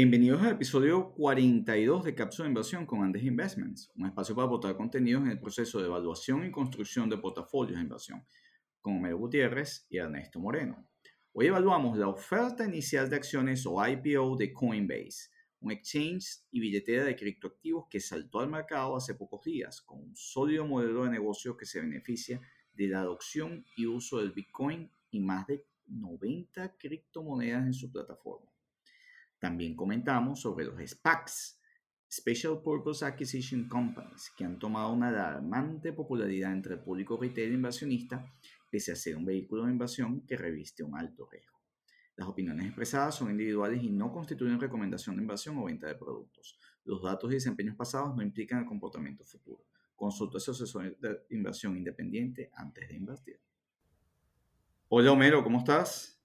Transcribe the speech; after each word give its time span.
Bienvenidos 0.00 0.40
al 0.42 0.52
episodio 0.52 1.12
42 1.14 2.04
de 2.04 2.14
Cápsula 2.14 2.44
de 2.44 2.50
Inversión 2.50 2.86
con 2.86 3.02
Andes 3.02 3.24
Investments, 3.24 3.90
un 3.96 4.06
espacio 4.06 4.32
para 4.32 4.46
aportar 4.46 4.76
contenidos 4.76 5.24
en 5.24 5.32
el 5.32 5.40
proceso 5.40 5.80
de 5.80 5.86
evaluación 5.86 6.46
y 6.46 6.52
construcción 6.52 7.10
de 7.10 7.18
portafolios 7.18 7.76
de 7.76 7.82
inversión, 7.82 8.24
con 8.80 8.98
Homero 8.98 9.18
Gutiérrez 9.18 9.88
y 9.90 9.96
Ernesto 9.96 10.38
Moreno. 10.38 10.88
Hoy 11.32 11.46
evaluamos 11.46 11.98
la 11.98 12.06
oferta 12.06 12.64
inicial 12.64 13.10
de 13.10 13.16
acciones 13.16 13.66
o 13.66 13.84
IPO 13.84 14.36
de 14.36 14.52
Coinbase, 14.52 15.30
un 15.58 15.72
exchange 15.72 16.44
y 16.52 16.60
billetera 16.60 17.02
de 17.02 17.16
criptoactivos 17.16 17.86
que 17.90 17.98
saltó 17.98 18.38
al 18.38 18.50
mercado 18.50 18.94
hace 18.94 19.16
pocos 19.16 19.42
días 19.42 19.82
con 19.82 19.98
un 19.98 20.14
sólido 20.14 20.64
modelo 20.64 21.02
de 21.02 21.10
negocio 21.10 21.56
que 21.56 21.66
se 21.66 21.80
beneficia 21.80 22.40
de 22.72 22.86
la 22.86 23.00
adopción 23.00 23.66
y 23.76 23.86
uso 23.86 24.18
del 24.18 24.30
Bitcoin 24.30 24.88
y 25.10 25.18
más 25.18 25.48
de 25.48 25.66
90 25.86 26.76
criptomonedas 26.78 27.66
en 27.66 27.74
su 27.74 27.90
plataforma. 27.90 28.52
También 29.38 29.76
comentamos 29.76 30.40
sobre 30.40 30.64
los 30.64 30.80
SPACs, 30.80 31.60
Special 32.10 32.60
Purpose 32.62 33.04
Acquisition 33.04 33.68
Companies, 33.68 34.32
que 34.36 34.44
han 34.44 34.58
tomado 34.58 34.92
una 34.92 35.08
alarmante 35.08 35.92
popularidad 35.92 36.52
entre 36.52 36.74
el 36.74 36.80
público 36.80 37.18
retail 37.20 37.52
inversionista, 37.52 38.24
pese 38.70 38.92
a 38.92 38.96
ser 38.96 39.16
un 39.16 39.24
vehículo 39.24 39.64
de 39.64 39.72
inversión 39.72 40.26
que 40.26 40.36
reviste 40.36 40.82
un 40.82 40.96
alto 40.96 41.28
riesgo. 41.30 41.58
Las 42.16 42.26
opiniones 42.26 42.66
expresadas 42.66 43.14
son 43.14 43.30
individuales 43.30 43.82
y 43.82 43.90
no 43.90 44.10
constituyen 44.10 44.58
recomendación 44.58 45.16
de 45.16 45.22
inversión 45.22 45.56
o 45.58 45.66
venta 45.66 45.86
de 45.86 45.94
productos. 45.94 46.58
Los 46.84 47.02
datos 47.02 47.30
y 47.30 47.34
desempeños 47.34 47.76
pasados 47.76 48.16
no 48.16 48.22
implican 48.22 48.60
el 48.60 48.66
comportamiento 48.66 49.24
futuro. 49.24 49.64
Consulta 49.94 50.38
a 50.38 50.40
su 50.40 50.50
asesor 50.50 50.96
de 50.98 51.26
inversión 51.30 51.76
independiente 51.76 52.50
antes 52.54 52.88
de 52.88 52.96
invertir. 52.96 53.40
Hola 54.88 55.12
Homero, 55.12 55.44
¿cómo 55.44 55.58
estás? 55.58 56.18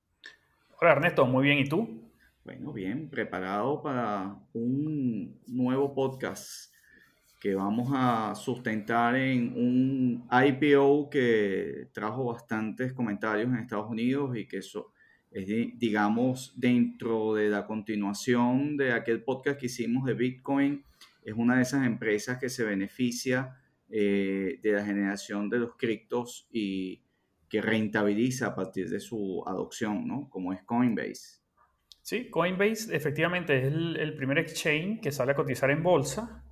Hola 0.81 0.93
Ernesto, 0.93 1.25
muy 1.25 1.43
bien. 1.43 1.59
¿Y 1.59 1.69
tú? 1.69 2.02
Bueno, 2.45 2.73
bien, 2.73 3.09
preparado 3.09 3.81
para 3.81 4.37
un 4.51 5.39
nuevo 5.47 5.93
podcast 5.93 6.73
que 7.39 7.55
vamos 7.55 7.89
a 7.93 8.35
sustentar 8.35 9.15
en 9.15 9.53
un 9.55 10.27
IPO 10.29 11.09
que 11.09 11.87
trajo 11.93 12.25
bastantes 12.25 12.91
comentarios 12.91 13.47
en 13.47 13.59
Estados 13.59 13.89
Unidos 13.89 14.35
y 14.35 14.45
que 14.45 14.57
eso 14.57 14.91
es, 15.31 15.47
digamos, 15.79 16.53
dentro 16.57 17.33
de 17.33 17.47
la 17.47 17.65
continuación 17.65 18.75
de 18.75 18.91
aquel 18.91 19.23
podcast 19.23 19.57
que 19.57 19.67
hicimos 19.67 20.03
de 20.03 20.13
Bitcoin, 20.13 20.83
es 21.23 21.33
una 21.35 21.55
de 21.55 21.61
esas 21.61 21.85
empresas 21.85 22.39
que 22.39 22.49
se 22.49 22.65
beneficia 22.65 23.57
eh, 23.89 24.59
de 24.61 24.71
la 24.73 24.85
generación 24.85 25.49
de 25.49 25.59
los 25.59 25.77
criptos 25.77 26.49
y 26.51 27.01
que 27.47 27.61
rentabiliza 27.61 28.47
a 28.47 28.55
partir 28.55 28.89
de 28.89 28.99
su 28.99 29.41
adopción, 29.47 30.05
¿no? 30.05 30.29
Como 30.29 30.51
es 30.51 30.61
Coinbase. 30.63 31.42
Sí, 32.03 32.29
Coinbase 32.29 32.93
efectivamente 32.93 33.57
es 33.57 33.63
el, 33.63 34.13
primer 34.17 34.37
exchange 34.37 34.99
que 34.99 35.09
sale 35.09 35.31
a 35.31 35.35
cotizar 35.35 35.71
en 35.71 35.81
bolsa. 35.81 36.43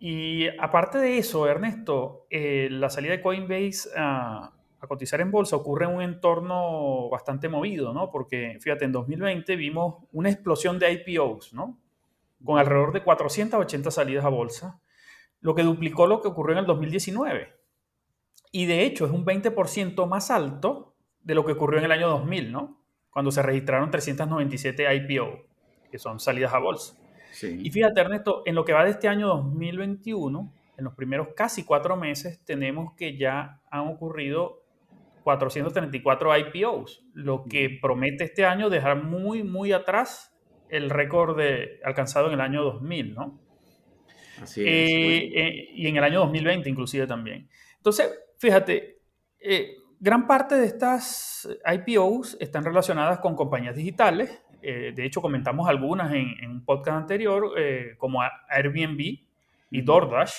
Y 0.00 0.48
aparte 0.58 0.98
de 0.98 1.16
eso, 1.16 1.46
Ernesto, 1.46 2.26
eh, 2.28 2.66
la 2.72 2.90
salida 2.90 3.12
de 3.12 3.22
Coinbase 3.22 3.88
a, 3.96 4.50
cotizar 4.88 5.20
en 5.20 5.30
bolsa 5.30 5.56
ocurre 5.56 5.86
en 5.86 5.92
un 5.92 6.02
entorno 6.02 7.08
bastante 7.08 7.48
movido, 7.48 7.94
¿no? 7.94 8.10
Porque, 8.10 8.58
fíjate, 8.60 8.84
en 8.84 8.92
2020 8.92 9.56
vimos 9.56 10.04
una 10.12 10.28
explosión 10.28 10.78
de 10.78 10.92
IPOs, 10.92 11.54
¿no? 11.54 11.78
Con 12.44 12.58
alrededor 12.58 12.92
de 12.92 13.02
480 13.02 13.90
salidas 13.92 14.24
a 14.24 14.28
bolsa, 14.28 14.80
lo 15.40 15.54
que 15.54 15.62
duplicó 15.62 16.06
lo 16.08 16.20
que 16.20 16.28
ocurrió 16.28 16.54
en 16.54 16.58
el 16.58 16.66
2019. 16.66 17.54
Y 18.50 18.66
de 18.66 18.84
hecho 18.84 19.06
es 19.06 19.12
un 19.12 19.24
20% 19.24 20.06
más 20.06 20.30
alto 20.30 20.96
de 21.22 21.34
lo 21.34 21.46
que 21.46 21.52
ocurrió 21.52 21.78
en 21.78 21.86
el 21.86 21.92
año 21.92 22.08
2000, 22.08 22.52
¿no? 22.52 22.83
Cuando 23.14 23.30
se 23.30 23.42
registraron 23.42 23.92
397 23.92 24.92
IPO, 24.96 25.46
que 25.90 25.98
son 25.98 26.18
salidas 26.18 26.52
a 26.52 26.58
bolsa. 26.58 26.96
Y 27.42 27.70
fíjate, 27.70 28.00
Ernesto, 28.00 28.42
en 28.44 28.56
lo 28.56 28.64
que 28.64 28.72
va 28.72 28.84
de 28.84 28.90
este 28.90 29.08
año 29.08 29.28
2021, 29.28 30.52
en 30.76 30.84
los 30.84 30.94
primeros 30.94 31.28
casi 31.36 31.64
cuatro 31.64 31.96
meses, 31.96 32.44
tenemos 32.44 32.92
que 32.94 33.16
ya 33.16 33.60
han 33.70 33.86
ocurrido 33.86 34.64
434 35.22 36.38
IPOs, 36.38 37.04
lo 37.14 37.44
que 37.44 37.78
promete 37.80 38.24
este 38.24 38.44
año 38.44 38.68
dejar 38.68 39.04
muy, 39.04 39.44
muy 39.44 39.70
atrás 39.70 40.36
el 40.68 40.90
récord 40.90 41.38
alcanzado 41.84 42.26
en 42.26 42.34
el 42.34 42.40
año 42.40 42.64
2000, 42.64 43.14
¿no? 43.14 43.40
Así 44.42 44.62
es. 44.62 44.66
Eh, 44.66 45.30
eh, 45.34 45.68
y 45.72 45.86
en 45.86 45.96
el 45.96 46.02
año 46.02 46.18
2020 46.20 46.68
inclusive 46.68 47.06
también. 47.06 47.48
Entonces, 47.76 48.12
fíjate, 48.38 48.98
eh, 49.38 49.76
Gran 50.04 50.26
parte 50.26 50.56
de 50.56 50.66
estas 50.66 51.48
IPOs 51.64 52.36
están 52.38 52.62
relacionadas 52.62 53.20
con 53.20 53.34
compañías 53.34 53.74
digitales. 53.74 54.38
Eh, 54.60 54.92
de 54.94 55.06
hecho, 55.06 55.22
comentamos 55.22 55.66
algunas 55.66 56.12
en, 56.12 56.46
un 56.46 56.62
podcast 56.62 56.98
anterior, 56.98 57.52
eh, 57.56 57.94
como 57.96 58.20
Airbnb 58.50 59.00
y 59.70 59.80
DoorDash. 59.80 60.34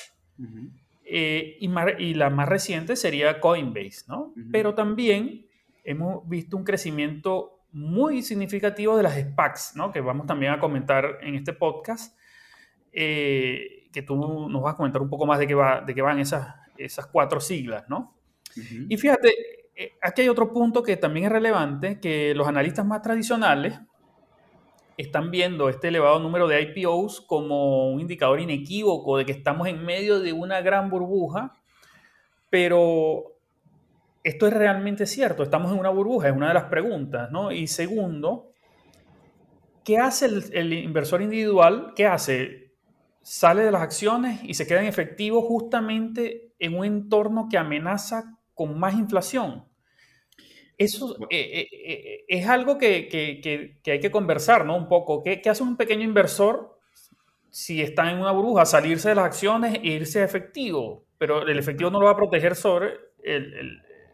Eh, 1.03 1.57
y, 1.59 2.13
la 2.13 2.29
más 2.29 2.47
reciente 2.47 2.95
sería 2.95 3.39
Coinbase, 3.39 4.03
¿no? 4.07 4.35
Pero 4.51 4.75
también 4.75 5.47
hemos 5.83 6.29
visto 6.29 6.57
un 6.57 6.63
crecimiento 6.63 7.61
muy 7.71 8.21
significativo 8.21 8.95
de 8.95 9.01
las 9.01 9.15
SPACs, 9.15 9.75
¿no? 9.75 9.91
Que 9.91 9.99
vamos 9.99 10.27
también 10.27 10.51
a 10.51 10.59
comentar 10.59 11.17
en 11.23 11.33
este 11.33 11.53
podcast, 11.53 12.15
que 12.91 14.03
tú 14.05 14.47
nos 14.47 14.61
vas 14.61 14.75
a 14.75 14.77
comentar 14.77 15.01
un 15.01 15.09
poco 15.09 15.25
más 15.25 15.39
de 15.39 15.47
qué, 15.47 15.55
va, 15.55 15.81
de 15.81 15.95
qué 15.95 16.03
van 16.03 16.19
esas, 16.19 16.53
esas 16.77 17.07
cuatro 17.07 17.39
siglas, 17.39 17.89
¿no? 17.89 18.15
Y 18.89 18.97
fíjate, 18.97 19.29
eh, 19.29 19.54
aquí 20.01 20.21
hay 20.21 20.29
otro 20.29 20.53
punto 20.53 20.83
que 20.83 20.97
también 20.97 21.25
es 21.25 21.31
relevante, 21.31 21.99
que 21.99 22.33
los 22.33 22.47
analistas 22.47 22.85
más 22.85 23.01
tradicionales 23.01 23.79
están 24.97 25.31
viendo 25.31 25.67
este 25.69 25.89
elevado 25.89 26.19
número 26.19 26.47
de 26.47 26.61
IPOs 26.61 27.21
como 27.21 27.91
un 27.91 27.99
indicador 27.99 28.39
inequívoco 28.39 29.17
de 29.17 29.25
que 29.25 29.33
estamos 29.33 29.67
en 29.67 29.83
medio 29.83 30.19
de 30.19 30.31
una 30.31 30.61
gran 30.61 30.89
burbuja, 30.89 31.53
pero 32.49 33.33
esto 34.23 34.47
es 34.47 34.53
realmente 34.53 35.05
cierto, 35.05 35.43
estamos 35.43 35.71
en 35.71 35.79
una 35.79 35.89
burbuja, 35.89 36.29
es 36.29 36.35
una 36.35 36.47
de 36.47 36.53
las 36.53 36.65
preguntas, 36.65 37.29
¿no? 37.31 37.51
Y 37.51 37.67
segundo, 37.67 38.51
¿qué 39.83 39.97
hace 39.97 40.27
el, 40.27 40.43
el 40.53 40.73
inversor 40.73 41.21
individual? 41.21 41.93
¿Qué 41.95 42.05
hace? 42.05 42.73
Sale 43.21 43.63
de 43.63 43.71
las 43.71 43.81
acciones 43.81 44.39
y 44.43 44.53
se 44.53 44.65
queda 44.67 44.81
en 44.81 44.87
efectivo 44.87 45.41
justamente 45.41 46.53
en 46.59 46.77
un 46.77 46.85
entorno 46.85 47.47
que 47.49 47.57
amenaza 47.57 48.34
con 48.55 48.79
más 48.79 48.95
inflación. 48.95 49.65
Eso 50.77 51.15
eh, 51.29 51.37
eh, 51.39 51.67
eh, 51.71 52.25
es 52.27 52.47
algo 52.47 52.77
que, 52.77 53.09
hay 53.85 53.99
que 53.99 54.11
conversar, 54.11 54.65
¿no? 54.65 54.75
Un 54.75 54.87
poco. 54.87 55.23
¿Qué, 55.23 55.41
hace 55.49 55.63
un 55.63 55.77
pequeño 55.77 56.03
inversor 56.03 56.79
si 57.49 57.81
está 57.81 58.11
en 58.11 58.19
una 58.19 58.31
burbuja? 58.31 58.65
Salirse 58.65 59.09
de 59.09 59.15
las 59.15 59.25
acciones 59.25 59.75
e 59.75 59.87
irse 59.87 60.21
a 60.21 60.25
efectivo. 60.25 61.05
Pero 61.17 61.47
el 61.47 61.57
efectivo 61.57 61.89
no 61.89 61.99
lo 61.99 62.07
va 62.07 62.11
a 62.11 62.17
proteger 62.17 62.55
sobre 62.55 62.93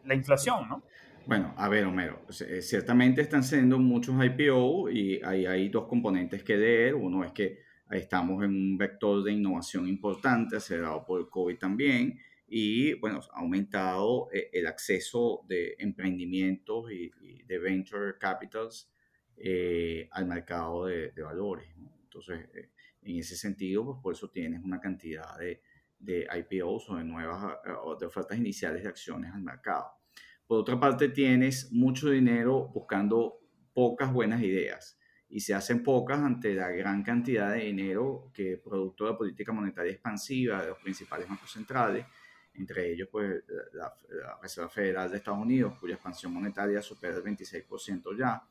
la 0.04 0.14
inflación, 0.14 0.68
¿no? 0.68 0.84
Bueno, 1.26 1.54
a 1.56 1.68
ver, 1.68 1.84
Homero, 1.84 2.20
ciertamente 2.28 3.20
están 3.22 3.44
siendo 3.44 3.78
muchos 3.78 4.14
IPO 4.24 4.90
y 4.90 5.20
hay, 5.22 5.46
hay 5.46 5.68
dos 5.68 5.86
componentes 5.86 6.42
que 6.42 6.56
leer. 6.56 6.94
Uno 6.94 7.24
es 7.24 7.32
que 7.32 7.60
estamos 7.90 8.42
en 8.44 8.50
un 8.50 8.78
vector 8.78 9.22
de 9.22 9.32
innovación 9.32 9.88
importante, 9.88 10.56
acelerado 10.56 11.04
por 11.04 11.20
el 11.20 11.28
COVID 11.28 11.58
también 11.58 12.18
y 12.54 12.92
bueno, 13.00 13.20
ha 13.32 13.40
aumentado 13.40 14.28
eh, 14.30 14.50
el 14.52 14.66
acceso 14.66 15.42
de 15.48 15.74
emprendimientos 15.78 16.92
y, 16.92 17.10
de 17.44 17.58
venture 17.58 18.18
capitals 18.18 18.92
eh, 19.38 20.06
al 20.12 20.26
mercado 20.26 20.84
de, 20.84 21.10
valores. 21.22 21.66
Entonces, 22.02 22.50
eh, 22.54 22.68
en 23.00 23.16
ese 23.16 23.36
sentido, 23.36 23.86
pues 23.86 23.98
por 24.02 24.12
eso 24.12 24.28
tienes 24.28 24.62
una 24.62 24.78
cantidad 24.80 25.38
de, 25.38 25.62
de 25.98 26.28
IPOs 26.30 26.90
o 26.90 26.96
de 26.96 27.04
nuevas 27.04 27.56
o 27.84 27.96
de 27.96 28.04
ofertas 28.04 28.36
iniciales 28.36 28.82
de 28.82 28.90
acciones 28.90 29.32
al 29.32 29.40
mercado. 29.40 29.86
Por 30.46 30.58
otra 30.58 30.78
parte, 30.78 31.08
tienes 31.08 31.72
mucho 31.72 32.10
dinero 32.10 32.68
buscando 32.68 33.40
pocas 33.72 34.12
buenas 34.12 34.42
ideas 34.42 34.98
y 35.26 35.40
se 35.40 35.54
hacen 35.54 35.82
pocas 35.82 36.18
ante 36.18 36.52
la 36.52 36.68
gran 36.68 37.02
cantidad 37.02 37.54
de 37.54 37.60
dinero 37.60 38.30
que 38.34 38.58
producto 38.62 39.06
de 39.06 39.12
la 39.12 39.16
política 39.16 39.52
monetaria 39.52 39.92
expansiva 39.92 40.60
de 40.60 40.68
los 40.68 40.78
principales 40.80 41.26
bancos 41.26 41.50
centrales 41.50 42.04
entre 42.54 42.92
ellos 42.92 43.08
pues 43.10 43.42
la, 43.72 43.92
Reserva 44.40 44.68
Federal 44.68 45.10
de 45.10 45.18
Estados 45.18 45.40
Unidos, 45.40 45.78
cuya 45.78 45.94
expansión 45.94 46.32
monetaria 46.32 46.82
supera 46.82 47.16
el 47.16 47.22
26% 47.22 48.16
ya 48.16 48.42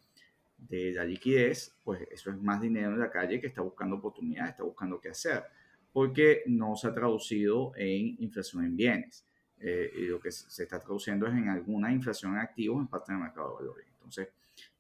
de 0.58 0.92
la 0.94 1.04
liquidez, 1.04 1.76
pues 1.84 2.02
eso 2.12 2.30
es 2.30 2.42
más 2.42 2.62
dinero 2.62 2.92
en 2.92 3.00
la 3.00 3.10
calle 3.10 3.40
que 3.40 3.48
está 3.48 3.62
buscando 3.62 3.96
oportunidades, 3.96 4.52
está 4.52 4.64
buscando 4.64 5.00
qué 5.00 5.10
hacer, 5.10 5.44
porque 5.92 6.44
no 6.46 6.76
se 6.76 6.88
ha 6.88 6.94
traducido 6.94 7.74
en 7.76 8.16
inflación 8.20 8.66
en 8.66 8.76
bienes. 8.76 9.26
Eh, 9.64 9.92
y 9.96 10.02
lo 10.08 10.20
que 10.20 10.32
se 10.32 10.64
está 10.64 10.80
traduciendo 10.80 11.28
es 11.28 11.34
en 11.34 11.48
alguna 11.50 11.92
inflación 11.92 12.34
en 12.34 12.40
activos 12.40 12.82
en 12.82 12.88
parte 12.88 13.12
del 13.12 13.22
mercado 13.22 13.50
de 13.50 13.56
valores. 13.56 13.88
Entonces, 13.94 14.30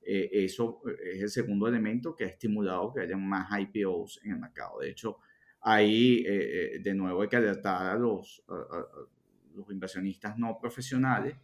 eh, 0.01 0.29
eso 0.31 0.81
es 1.03 1.21
el 1.21 1.29
segundo 1.29 1.67
elemento 1.67 2.15
que 2.15 2.23
ha 2.23 2.27
estimulado 2.27 2.91
que 2.91 3.01
haya 3.01 3.15
más 3.15 3.47
IPOs 3.59 4.21
en 4.23 4.31
el 4.31 4.39
mercado. 4.39 4.79
De 4.79 4.89
hecho, 4.89 5.19
ahí 5.61 6.23
eh, 6.27 6.79
de 6.81 6.93
nuevo 6.93 7.21
hay 7.21 7.29
que 7.29 7.37
alertar 7.37 7.95
a 7.95 7.95
los, 7.95 8.43
los 9.55 9.71
inversionistas 9.71 10.37
no 10.37 10.57
profesionales, 10.59 11.35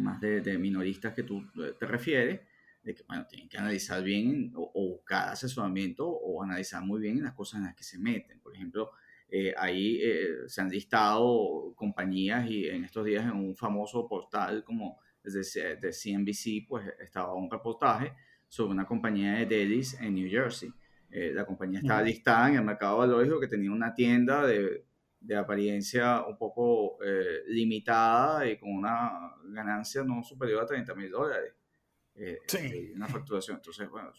más 0.00 0.20
de, 0.20 0.58
minoristas 0.58 1.14
que 1.14 1.22
tú 1.22 1.44
eh, 1.62 1.74
te 1.78 1.86
refieres, 1.86 2.40
de 2.82 2.94
que, 2.94 3.02
bueno, 3.06 3.26
tienen 3.26 3.48
que 3.48 3.56
analizar 3.56 4.02
bien 4.02 4.52
o, 4.54 4.70
buscar 4.96 5.30
asesoramiento 5.30 6.06
o 6.08 6.42
analizar 6.42 6.82
muy 6.82 7.00
bien 7.00 7.22
las 7.22 7.32
cosas 7.32 7.58
en 7.58 7.64
las 7.64 7.74
que 7.74 7.84
se 7.84 7.98
meten. 7.98 8.40
Por 8.40 8.54
ejemplo, 8.54 8.90
eh, 9.28 9.54
ahí 9.56 10.00
eh, 10.02 10.48
se 10.48 10.60
han 10.60 10.68
listado 10.68 11.72
compañías 11.74 12.48
y 12.48 12.66
en 12.66 12.84
estos 12.84 13.04
días 13.04 13.24
en 13.24 13.32
un 13.32 13.56
famoso 13.56 14.06
portal 14.06 14.62
como 14.64 14.98
desde 15.22 15.76
de 15.76 15.90
CNBC, 15.90 16.68
pues 16.68 16.86
estaba 17.00 17.34
un 17.34 17.50
reportaje 17.50 18.12
sobre 18.46 18.72
una 18.72 18.84
compañía 18.84 19.32
de 19.32 19.46
delis 19.46 19.98
en 19.98 20.14
New 20.14 20.28
Jersey. 20.28 20.70
Eh, 21.16 21.32
la 21.32 21.44
compañía 21.44 21.78
estaba 21.78 22.02
listada 22.02 22.48
en 22.48 22.56
el 22.56 22.64
mercado 22.64 22.98
valórico 22.98 23.38
que 23.38 23.46
tenía 23.46 23.70
una 23.70 23.94
tienda 23.94 24.44
de, 24.46 24.84
de 25.20 25.36
apariencia 25.36 26.24
un 26.26 26.36
poco 26.36 26.98
limitada 27.46 28.46
y 28.48 28.58
con 28.58 28.70
una 28.70 29.32
ganancia 29.44 30.02
no 30.02 30.22
superior 30.24 30.62
a 30.62 30.66
30 30.66 30.94
mil 30.94 31.10
dólares. 31.10 31.54
sí. 32.46 32.92
Una 32.94 33.06
facturación. 33.06 33.58
Entonces, 33.58 33.88
bueno, 33.88 34.10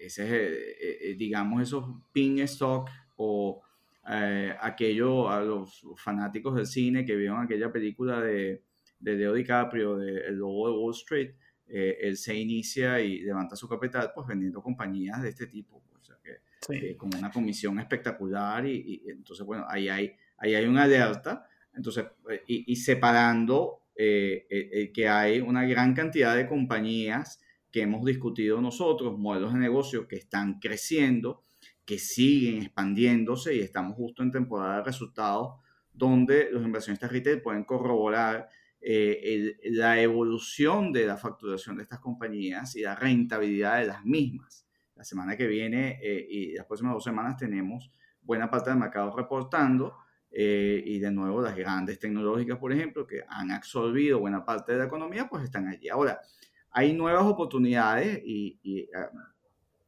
ese 0.00 1.10
es, 1.10 1.18
digamos, 1.18 1.62
esos 1.62 1.84
pin 2.12 2.38
stock 2.40 2.88
o 3.16 3.62
eh, 4.10 4.56
aquello 4.60 5.28
a 5.28 5.42
los 5.42 5.84
fanáticos 5.96 6.54
del 6.54 6.66
cine 6.66 7.04
que 7.04 7.14
vieron 7.14 7.42
aquella 7.42 7.70
película 7.70 8.22
de, 8.22 8.62
de 8.98 9.14
Leo 9.14 9.34
DiCaprio, 9.34 9.98
de 9.98 10.20
El 10.28 10.36
Lobo 10.36 10.70
de 10.70 10.78
Wall 10.78 10.94
Street, 10.94 11.34
eh, 11.68 11.98
él 12.00 12.16
se 12.16 12.34
inicia 12.34 13.00
y 13.00 13.20
levanta 13.20 13.56
su 13.56 13.68
capital 13.68 14.12
pues 14.14 14.26
vendiendo 14.26 14.62
compañías 14.62 15.22
de 15.22 15.28
este 15.28 15.46
tipo, 15.46 15.82
o 15.98 16.04
sea, 16.04 16.16
que, 16.22 16.38
eh, 16.74 16.96
con 16.96 17.10
una 17.16 17.30
comisión 17.30 17.78
espectacular 17.78 18.66
y, 18.66 19.02
entonces 19.06 19.44
bueno, 19.44 19.64
ahí 19.68 19.88
hay, 19.88 20.12
ahí 20.38 20.54
hay 20.54 20.66
una 20.66 20.84
alerta, 20.84 21.46
entonces, 21.74 22.06
y, 22.46 22.72
y 22.72 22.76
separando 22.76 23.82
que 23.96 25.08
hay 25.08 25.40
una 25.40 25.64
gran 25.64 25.92
cantidad 25.92 26.36
de 26.36 26.46
compañías 26.46 27.40
que 27.72 27.82
hemos 27.82 28.04
discutido 28.04 28.60
nosotros, 28.60 29.18
modelos 29.18 29.52
de 29.52 29.58
negocio 29.58 30.06
que 30.06 30.16
están 30.16 30.60
creciendo, 30.60 31.42
que 31.84 31.98
siguen 31.98 32.62
expandiéndose 32.62 33.54
y 33.54 33.60
estamos 33.60 33.96
justo 33.96 34.22
en 34.22 34.30
temporada 34.30 34.76
de 34.76 34.84
resultados 34.84 35.54
donde 35.92 36.48
los 36.52 36.62
inversionistas 36.64 37.10
retail 37.10 37.42
pueden 37.42 37.64
corroborar 37.64 38.48
eh, 38.80 39.56
la 39.64 40.00
evolución 40.00 40.92
de 40.92 41.06
la 41.06 41.16
facturación 41.16 41.76
de 41.76 41.82
estas 41.82 41.98
compañías 42.00 42.76
y 42.76 42.82
la 42.82 42.94
rentabilidad 42.94 43.78
de 43.78 43.86
las 43.86 44.04
mismas. 44.04 44.66
La 44.94 45.04
semana 45.04 45.36
que 45.36 45.46
viene 45.46 45.98
eh, 46.02 46.26
y 46.28 46.54
las 46.54 46.66
próximas 46.66 46.94
dos 46.94 47.04
semanas 47.04 47.36
tenemos 47.36 47.90
buena 48.20 48.50
parte 48.50 48.70
del 48.70 48.78
mercado 48.78 49.14
reportando 49.16 49.96
eh, 50.30 50.82
y 50.84 50.98
de 50.98 51.10
nuevo 51.10 51.40
las 51.40 51.56
grandes 51.56 51.98
tecnológicas, 51.98 52.58
por 52.58 52.72
ejemplo, 52.72 53.06
que 53.06 53.22
han 53.28 53.50
absorbido 53.50 54.20
buena 54.20 54.44
parte 54.44 54.72
de 54.72 54.78
la 54.78 54.84
economía, 54.84 55.28
pues 55.28 55.44
están 55.44 55.68
allí. 55.68 55.88
Ahora, 55.88 56.20
hay 56.70 56.92
nuevas 56.92 57.24
oportunidades 57.24 58.20
y, 58.24 58.58
y 58.62 58.88
ah, 58.94 59.10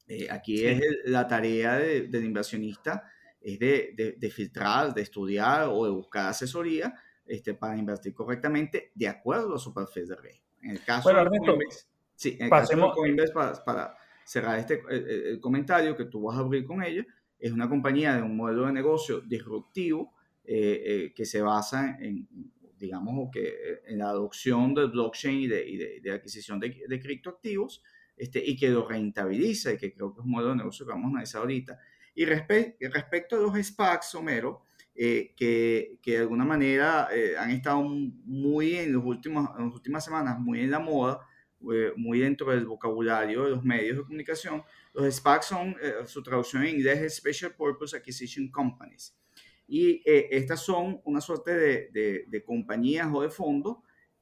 eh, 0.08 0.28
aquí 0.30 0.64
es 0.64 0.80
la 1.04 1.28
tarea 1.28 1.76
del 1.76 2.24
inversionista, 2.24 3.04
es 3.40 3.58
de, 3.58 4.16
de, 4.18 4.30
filtrar, 4.30 4.92
de 4.92 5.02
estudiar 5.02 5.68
o 5.70 5.84
de 5.84 5.90
buscar 5.90 6.26
asesoría 6.28 6.94
este, 7.30 7.54
para 7.54 7.76
invertir 7.76 8.12
correctamente 8.12 8.90
de 8.92 9.06
acuerdo 9.06 9.54
a 9.54 9.58
su 9.58 9.72
perfil 9.72 10.08
de 10.08 10.16
riesgo. 10.16 10.44
En 10.62 10.70
el 10.70 10.84
caso 10.84 11.10
de 11.10 11.14
Coinbase, 11.14 11.86
sí, 12.16 12.36
en 12.36 12.46
el 12.46 12.50
caso 12.50 12.74
de 12.74 12.90
Coinbase, 12.92 13.32
para, 13.32 13.96
cerrar 14.24 14.58
este 14.58 14.82
el, 14.90 15.40
comentario 15.40 15.96
que 15.96 16.06
tú 16.06 16.22
vas 16.22 16.36
a 16.36 16.40
abrir 16.40 16.64
con 16.64 16.82
ella, 16.82 17.06
es 17.38 17.52
una 17.52 17.68
compañía 17.68 18.16
de 18.16 18.22
un 18.22 18.36
modelo 18.36 18.66
de 18.66 18.72
negocio 18.72 19.20
disruptivo 19.20 20.12
eh, 20.44 20.82
eh, 20.84 21.12
que 21.14 21.24
se 21.24 21.40
basa 21.40 21.98
en, 22.00 22.28
digamos, 22.76 23.30
que 23.32 23.80
en 23.86 23.98
la 23.98 24.08
adopción 24.08 24.74
del 24.74 24.90
blockchain 24.90 25.40
y 25.40 25.46
de, 25.46 26.00
de 26.02 26.10
adquisición 26.10 26.58
de, 26.58 27.00
criptoactivos 27.00 27.80
este, 28.16 28.44
y 28.44 28.56
que 28.56 28.70
lo 28.70 28.88
rentabiliza 28.88 29.72
y 29.72 29.78
que 29.78 29.92
creo 29.92 30.12
que 30.12 30.20
es 30.20 30.24
un 30.24 30.32
modelo 30.32 30.50
de 30.50 30.56
negocio 30.56 30.84
que 30.84 30.90
vamos 30.90 31.06
a 31.06 31.10
analizar 31.10 31.42
ahorita. 31.42 31.78
Y 32.16 32.24
respecto 32.24 33.36
a 33.36 33.38
los 33.38 33.54
SPACs, 33.54 34.16
Homero, 34.16 34.64
eh, 34.94 35.32
que, 35.36 35.98
que, 36.02 36.12
de 36.12 36.18
alguna 36.18 36.44
manera 36.44 37.08
eh, 37.12 37.34
han 37.38 37.50
estado 37.50 37.82
muy 37.82 38.76
en, 38.76 38.92
los 38.92 39.04
últimos, 39.04 39.48
en 39.58 39.66
las 39.66 39.74
últimas 39.74 40.04
semanas, 40.04 40.38
muy 40.38 40.60
en 40.60 40.70
la 40.70 40.78
moda, 40.78 41.20
eh, 41.72 41.92
muy 41.96 42.20
dentro 42.20 42.50
del 42.50 42.66
vocabulario 42.66 43.44
de 43.44 43.50
los 43.50 43.64
medios 43.64 43.96
de 43.96 44.02
comunicación. 44.02 44.62
Los 44.92 45.14
SPACs 45.14 45.46
son, 45.46 45.76
su 46.06 46.22
traducción 46.22 46.64
en 46.64 46.76
inglés 46.76 46.98
es 47.00 47.16
Special 47.16 47.54
Purpose 47.54 47.96
Acquisition 47.96 48.50
Companies. 48.50 49.16
Y 49.68 50.02
estas 50.04 50.64
son 50.64 51.00
una 51.04 51.20
suerte 51.20 51.54
de, 51.54 51.90
de, 51.92 52.24
de 52.26 52.44
compañías 52.44 53.08
o 53.12 53.22
de 53.22 53.30
fondos 53.30 53.76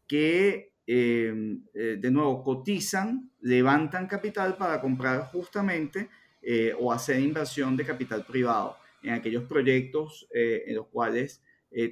que 0.06 0.75
Em, 0.91 1.64
eh, 1.75 1.99
de 2.00 2.11
nuevo, 2.11 2.43
cotizan, 2.43 3.31
levantan 3.43 4.06
capital 4.06 4.56
para 4.56 4.81
comprar 4.81 5.31
justamente 5.31 6.09
eh, 6.41 6.73
o 6.81 6.91
hacer 6.91 7.21
inversión 7.21 7.76
de 7.76 7.85
capital 7.85 8.25
privado 8.25 8.75
en 9.03 9.11
aquellos 9.11 9.45
proyectos 9.45 10.29
eh, 10.33 10.65
en 10.67 10.77
los 10.77 10.87
cuales 10.89 11.43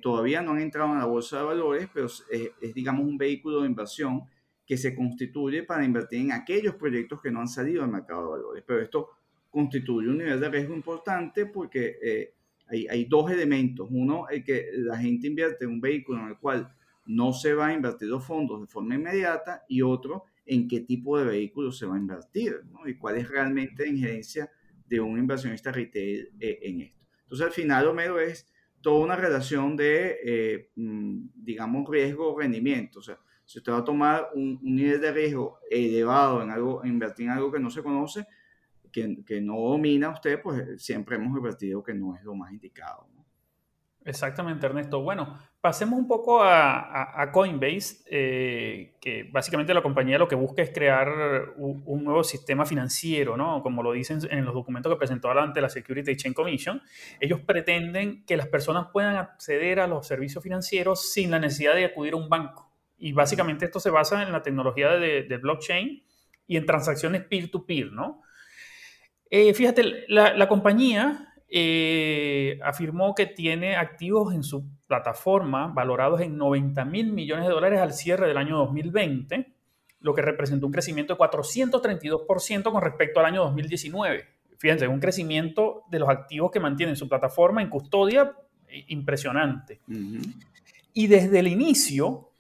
todavía 0.01 0.41
no 0.41 0.53
han 0.53 0.61
entrado 0.61 0.91
en 0.93 0.99
la 0.99 1.05
bolsa 1.05 1.37
de 1.37 1.45
valores, 1.45 1.87
pero 1.93 2.07
es, 2.07 2.25
es, 2.31 2.73
digamos, 2.73 3.07
un 3.07 3.19
vehículo 3.19 3.61
de 3.61 3.67
inversión 3.67 4.23
que 4.65 4.79
se 4.79 4.95
constituye 4.95 5.65
para 5.65 5.85
invertir 5.85 6.21
en 6.21 6.33
aquellos 6.33 6.77
proyectos 6.77 7.21
que 7.21 7.31
no 7.31 7.41
han 7.41 7.47
salido 7.47 7.85
al 7.85 7.91
mercado 7.91 8.23
de 8.23 8.31
valores. 8.39 8.65
Pero 8.67 8.81
esto 8.81 9.11
constituye 9.51 10.09
un 10.09 10.17
nivel 10.17 10.41
de 10.41 10.49
riesgo 10.49 10.75
importante 10.75 11.45
porque 11.45 12.33
hay, 12.69 12.87
hay, 12.87 13.05
dos 13.05 13.31
elementos. 13.31 13.87
Uno, 13.91 14.27
el 14.31 14.43
que 14.43 14.71
la 14.73 14.97
gente 14.97 15.27
invierte 15.27 15.67
en 15.67 15.73
un 15.73 15.81
vehículo 15.83 16.21
en 16.21 16.29
el 16.29 16.39
cual 16.39 16.75
no 17.07 17.33
se 17.33 17.55
va 17.55 17.69
a 17.69 17.73
invertir 17.73 18.09
los 18.09 18.25
fondos 18.25 18.61
de 18.61 18.67
forma 18.67 18.97
inmediata 18.97 19.65
y 19.69 19.83
otro 19.83 20.25
en 20.45 20.69
qué 20.69 20.81
tipo 20.81 21.19
de 21.19 21.25
vehículo 21.25 21.73
se 21.73 21.87
va 21.87 21.97
a 21.97 21.99
invertir 21.99 22.63
¿no? 22.71 22.87
y 22.89 22.97
cuál 22.97 23.17
es 23.17 23.29
realmente 23.29 23.85
la 23.85 23.91
injerencia 23.91 24.51
de 24.87 25.01
un 25.01 25.19
inversionista 25.19 25.73
retail 25.73 26.31
eh, 26.39 26.59
en 26.63 26.81
esto. 26.83 26.96
Entonces 27.27 27.47
al 27.47 27.53
final, 27.53 27.89
Homero, 27.89 28.21
es 28.21 28.49
toda 28.81 29.05
una 29.05 29.17
relación 29.17 29.77
de, 29.77 30.19
eh, 30.25 30.71
mm, 30.77 31.29
digamos, 31.35 31.91
riesgo-rendimiento. 31.91 33.01
O 33.01 33.03
sea, 33.03 33.19
si 33.45 33.59
usted 33.59 33.73
va 33.73 33.79
a 33.79 33.85
tomar 33.85 34.29
un, 34.35 34.61
nivel 34.63 35.01
de 35.01 35.13
riesgo 35.13 35.59
elevado 35.69 36.43
en 36.43 36.51
algo, 36.51 36.85
invertir 36.85 37.27
en 37.27 37.33
algo 37.33 37.51
que 37.51 37.59
no 37.59 37.69
se 37.71 37.83
conoce, 37.83 38.27
que, 38.93 39.25
que 39.25 39.41
no 39.41 39.57
domina 39.57 40.11
usted, 40.11 40.41
pues 40.41 40.81
siempre 40.83 41.17
hemos 41.17 41.37
invertido 41.37 41.83
que 41.83 41.95
no 41.95 42.15
es 42.15 42.23
lo 42.23 42.35
más 42.35 42.53
indicado. 42.53 43.09
Exactamente, 44.07 44.65
Ernesto. 44.65 45.01
Bueno, 45.01 45.37
pasemos 45.61 45.99
un 45.99 46.07
poco 46.07 46.41
a, 46.41 47.29
Coinbase, 47.33 48.05
eh, 48.09 48.95
que 49.01 49.25
básicamente 49.33 49.75
la 49.75 49.83
compañía 49.83 50.17
lo 50.17 50.29
que 50.29 50.37
busca 50.37 50.63
es 50.63 50.71
crear 50.71 51.55
un, 51.57 52.05
nuevo 52.05 52.23
sistema 52.23 52.65
financiero, 52.65 53.37
¿no? 53.37 53.61
Como 53.65 53.83
lo 53.83 53.91
dicen 53.91 54.21
en 54.31 54.45
los 54.45 54.55
documentos 54.55 54.93
que 54.93 54.97
presentó 54.97 55.29
ante 55.33 55.61
la 55.61 55.69
Security 55.69 56.13
Exchange 56.13 56.37
Commission. 56.37 56.81
Ellos 57.19 57.41
pretenden 57.41 58.25
que 58.25 58.37
las 58.37 58.47
personas 58.47 58.87
puedan 58.93 59.17
acceder 59.17 59.81
a 59.81 59.89
los 59.89 60.07
servicios 60.07 60.41
financieros 60.41 61.13
sin 61.13 61.33
la 61.33 61.41
necesidad 61.41 61.75
de 61.75 61.87
acudir 61.87 62.13
a 62.13 62.17
un 62.17 62.29
banco. 62.29 62.71
Y 62.97 63.13
básicamente 63.13 63.65
esto 63.65 63.81
se 63.81 63.91
basa 63.91 64.23
en 64.23 64.31
la 64.31 64.43
tecnología 64.43 64.91
de, 64.93 65.37
blockchain 65.37 66.05
y 66.47 66.57
en 66.57 66.65
transacciones 66.65 67.25
peer-to-peer, 67.25 67.91
¿no? 67.91 68.23
Eh, 69.31 69.53
fíjate, 69.53 70.05
la 70.07 70.47
compañía 70.47 71.26
eh, 71.49 72.59
afirmó 72.65 73.15
que 73.15 73.27
tiene 73.27 73.77
activos 73.77 74.35
en 74.35 74.43
su 74.43 74.65
plataforma 74.87 75.69
valorados 75.69 76.21
en 76.21 76.37
90 76.37 76.85
mil 76.85 77.13
millones 77.13 77.47
de 77.47 77.53
dólares 77.53 77.81
al 77.81 77.93
cierre 77.93 78.27
del 78.27 78.37
año 78.37 78.57
2020, 78.59 79.55
lo 80.01 80.15
que 80.15 80.23
representó 80.23 80.67
un 80.67 80.73
crecimiento 80.73 81.15
de 81.15 81.21
432% 81.21 82.73
con 82.73 82.83
respecto 82.83 83.21
al 83.21 83.27
año 83.27 83.45
2019. 83.45 84.25
Fíjense, 84.59 84.89
un 84.89 85.01
crecimiento 85.01 85.85
de 85.91 85.99
los 85.99 86.09
activos 86.09 86.51
que 86.51 86.61
mantienen 86.61 86.97
su 86.97 87.09
plataforma 87.09 87.63
en 87.63 87.69
custodia 87.69 88.33
eh, 88.69 88.85
impresionante. 88.89 89.81
Y 90.93 91.07
desde 91.07 91.39
el 91.39 91.47
inicio 91.47 92.31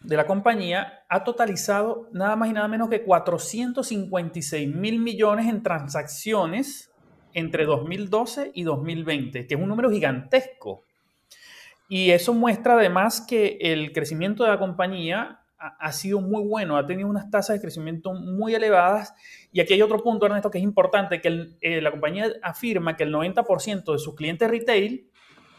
de 0.00 0.16
la 0.16 0.26
compañía 0.26 1.04
ha 1.08 1.24
totalizado 1.24 2.08
nada 2.12 2.36
más 2.36 2.48
y 2.48 2.52
nada 2.52 2.68
menos 2.68 2.88
que 2.88 3.02
456 3.02 4.74
mil 4.74 4.98
millones 4.98 5.46
en 5.46 5.62
transacciones 5.62 6.90
entre 7.36 7.66
2012 7.66 8.52
y 8.54 8.62
2020, 8.62 9.46
que 9.46 9.54
es 9.54 9.60
un 9.60 9.68
número 9.68 9.90
gigantesco. 9.90 10.84
Y 11.86 12.10
eso 12.10 12.32
muestra 12.32 12.72
además 12.72 13.20
que 13.20 13.58
el 13.60 13.92
crecimiento 13.92 14.42
de 14.42 14.48
la 14.48 14.58
compañía 14.58 15.42
ha, 15.58 15.92
sido 15.92 16.22
muy 16.22 16.42
bueno, 16.48 16.78
ha 16.78 16.86
tenido 16.86 17.08
unas 17.08 17.30
tasas 17.30 17.56
de 17.56 17.60
crecimiento 17.60 18.14
muy 18.14 18.54
elevadas. 18.54 19.14
Y 19.52 19.60
aquí 19.60 19.74
hay 19.74 19.82
otro 19.82 20.02
punto, 20.02 20.24
Ernesto, 20.24 20.50
que 20.50 20.56
es 20.56 20.64
importante, 20.64 21.20
que 21.20 21.50
eh, 21.60 21.82
la 21.82 21.90
compañía 21.90 22.32
afirma 22.42 22.96
que 22.96 23.04
el 23.04 23.12
90% 23.12 23.92
de 23.92 23.98
sus 23.98 24.14
clientes 24.14 24.50
retail 24.50 25.10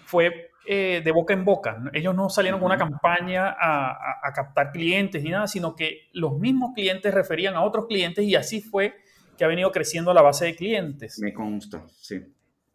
fue 0.03 0.49
eh, 0.65 1.03
de 1.05 1.11
boca 1.11 1.35
en 1.35 1.45
boca. 1.45 1.77
Ellos 1.93 2.15
no 2.15 2.27
salieron 2.29 2.59
con 2.59 2.71
una 2.71 2.77
campaña 2.79 3.49
a, 3.49 4.17
a 4.23 4.33
captar 4.33 4.71
clientes 4.71 5.23
ni 5.23 5.29
nada, 5.29 5.47
sino 5.47 5.75
que 5.75 6.07
los 6.11 6.39
mismos 6.39 6.71
clientes 6.73 7.13
referían 7.13 7.53
a 7.53 7.61
otros 7.61 7.85
clientes 7.85 8.25
y 8.25 8.35
así 8.35 8.61
fue 8.61 8.95
que 9.37 9.45
ha 9.45 9.47
venido 9.47 9.71
creciendo 9.71 10.13
la 10.13 10.21
base 10.21 10.45
de 10.45 10.55
clientes. 10.55 11.19
Me 11.19 11.33
consta, 11.33 11.85
sí. 11.87 12.21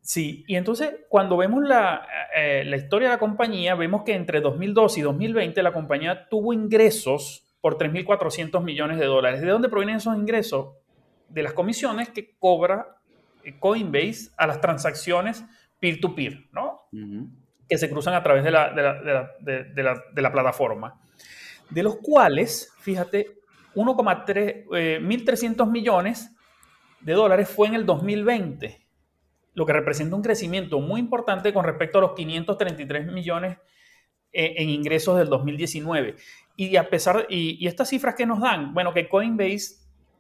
Sí, 0.01 0.45
y 0.49 0.57
entonces 0.57 0.97
cuando 1.09 1.37
vemos 1.37 1.63
la, 1.63 2.07
eh, 2.35 2.65
la, 2.65 2.77
historia 2.77 3.09
de 3.09 3.15
la 3.15 3.19
compañía, 3.21 3.77
vemos 3.77 4.03
que 4.03 4.15
entre 4.15 4.41
2012 4.41 4.99
y 4.99 5.03
2020 5.05 5.63
la 5.63 5.73
compañía 5.73 6.29
tuvo 6.29 6.53
ingresos 6.53 7.47
por 7.61 7.79
3.400 7.79 8.65
millones 8.65 8.99
de 8.99 9.07
dólares. 9.07 9.41
¿De 9.41 9.47
dónde 9.47 9.69
provienen 9.69 9.97
esos 9.97 10.17
ingresos? 10.17 10.75
De 11.29 11.45
las 11.45 11.53
comisiones 11.53 12.09
que 12.11 12.35
cobra 12.39 12.99
Coinbase 13.59 14.31
a 14.37 14.47
las 14.47 14.61
transacciones 14.61 15.45
peer-to-peer, 15.81 16.49
¿no? 16.53 16.83
Que 17.69 17.79
se 17.79 17.89
cruzan 17.89 18.15
a 18.15 18.23
través 18.23 18.45
de 18.45 18.51
la, 18.51 18.73
de 19.41 20.23
la, 20.23 20.33
plataforma. 20.33 21.01
De 21.71 21.83
los 21.83 21.97
cuales, 21.97 22.73
fíjate, 22.81 23.39
1,3, 23.75 24.67
1.300 24.67 25.71
millones 25.71 26.31
de 27.03 27.13
dólares 27.13 27.49
fue 27.49 27.69
en 27.69 27.75
el 27.75 27.87
2020, 27.87 28.81
lo 29.55 29.67
que 29.67 29.73
representa 29.73 30.17
un 30.17 30.23
crecimiento 30.23 30.81
muy 30.81 31.01
importante 31.01 31.53
con 31.53 31.65
respecto 31.65 31.99
a 31.99 32.03
los 32.03 32.13
533 32.13 33.07
millones 33.07 33.59
eh, 34.33 34.55
en 34.57 34.71
ingresos 34.71 35.19
del 35.19 35.29
2019. 35.29 36.17
Y 36.57 36.77
a 36.77 36.89
pesar, 36.89 37.27
y, 37.29 37.67
estas 37.67 37.89
cifras 37.89 38.15
que 38.15 38.27
nos 38.27 38.41
dan, 38.41 38.73
bueno, 38.73 38.95
que 38.95 39.09
Coinbase 39.09 39.77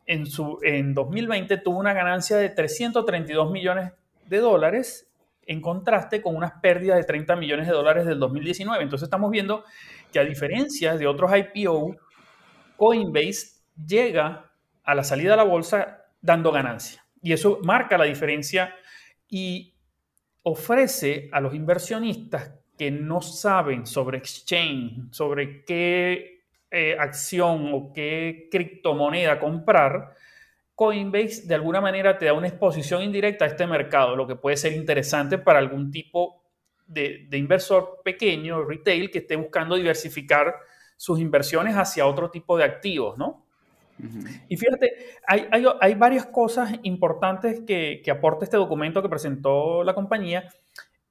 en, 0.07 0.27
su, 0.27 0.59
en 0.63 0.95
2020 0.95 1.59
tuvo 1.59 1.79
una 1.79 1.93
ganancia 1.93 2.37
de 2.37 2.51
332 2.51 3.51
millones 3.51 3.93
de 4.27 4.39
dólares 4.39 5.09
en 5.47 5.61
contraste 5.61 6.23
con 6.23 6.37
unas 6.37 6.53
pérdidas 6.61 6.99
de 6.99 7.05
30 7.05 7.37
millones 7.37 7.67
de 7.67 7.73
dólares 7.73 8.07
del 8.07 8.19
2019. 8.19 8.83
Entonces 8.83 9.07
estamos 9.07 9.31
viendo 9.31 9.65
que 10.13 10.19
a 10.19 10.25
diferencia 10.25 10.97
de 10.97 11.07
otros 11.07 11.31
IPO, 11.35 11.97
Coinbase 12.77 13.63
llega 13.87 14.51
a 14.85 14.95
la 14.95 15.05
salida 15.05 15.35
a 15.35 15.37
la 15.37 15.45
bolsa 15.45 16.02
dando 16.23 16.51
ganancia. 16.51 17.05
Y 17.21 17.33
eso 17.33 17.59
marca 17.63 17.99
la 17.99 18.05
diferencia 18.05 18.75
y 19.29 19.75
ofrece 20.43 21.29
a 21.33 21.41
los 21.41 21.55
inversionistas 21.55 22.53
que 22.79 22.91
no 22.91 23.21
saben 23.21 23.87
sobre 23.87 24.19
exchange, 24.19 25.13
sobre 25.13 25.65
qué 25.65 26.45
eh, 26.71 26.97
acción 26.99 27.71
o 27.75 27.93
qué 27.93 28.49
criptomoneda 28.51 29.39
comprar, 29.39 30.15
Coinbase 30.75 31.47
de 31.47 31.55
alguna 31.55 31.81
manera 31.81 32.17
te 32.17 32.25
da 32.25 32.33
una 32.33 32.49
exposición 32.49 33.03
indirecta 33.03 33.45
a 33.45 33.49
este 33.49 33.67
mercado, 33.67 34.17
lo 34.17 34.27
que 34.27 34.37
puede 34.37 34.57
ser 34.57 34.73
interesante 34.73 35.37
para 35.37 35.59
algún 35.59 35.91
tipo 35.91 36.43
de, 36.87 37.29
inversor 37.33 38.01
pequeño, 38.03 38.65
retail, 38.65 39.11
que 39.11 39.19
esté 39.19 39.37
buscando 39.37 39.77
diversificar 39.77 40.55
sus 40.97 41.21
inversiones 41.21 41.75
hacia 41.75 42.07
otro 42.07 42.31
tipo 42.31 42.57
de 42.57 42.65
activos, 42.65 43.19
¿no? 43.19 43.42
Y 44.49 44.57
fíjate, 44.57 44.93
hay, 45.27 45.95
varias 45.95 46.27
cosas 46.27 46.75
importantes 46.83 47.61
que, 47.67 48.01
que 48.05 48.11
aporta 48.11 48.45
este 48.45 48.57
documento 48.57 49.03
que 49.03 49.09
presentó 49.09 49.85
la 49.85 49.95
compañía. 49.95 50.49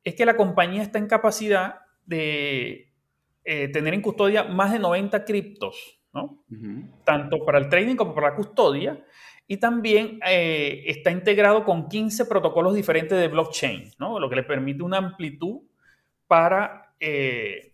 Es 0.04 0.16
que 0.16 0.26
la 0.26 0.36
compañía 0.36 0.82
está 0.82 1.00
en 1.00 1.08
capacidad 1.08 1.76
de 2.06 2.92
eh, 3.44 3.70
tener 3.70 3.94
en 3.94 4.02
custodia 4.02 4.44
más 4.44 4.72
de 4.72 4.80
90 4.80 5.26
criptos, 5.26 6.00
¿no? 6.14 6.44
Tanto 7.04 7.44
para 7.44 7.58
el 7.58 7.70
trading 7.70 7.96
como 7.96 8.14
para 8.14 8.30
la 8.30 8.36
custodia. 8.36 9.04
Y 9.48 9.58
también 9.58 10.20
eh, 10.26 10.84
está 10.86 11.12
integrado 11.12 11.66
con 11.66 11.90
15 11.90 12.26
protocolos 12.26 12.76
diferentes 12.76 13.18
de 13.18 13.28
blockchain, 13.28 13.92
¿no? 14.00 14.20
Lo 14.20 14.30
que 14.30 14.36
le 14.36 14.44
permite 14.44 14.84
una 14.84 14.98
amplitud 14.98 15.62
para 16.28 16.94
eh, 17.00 17.74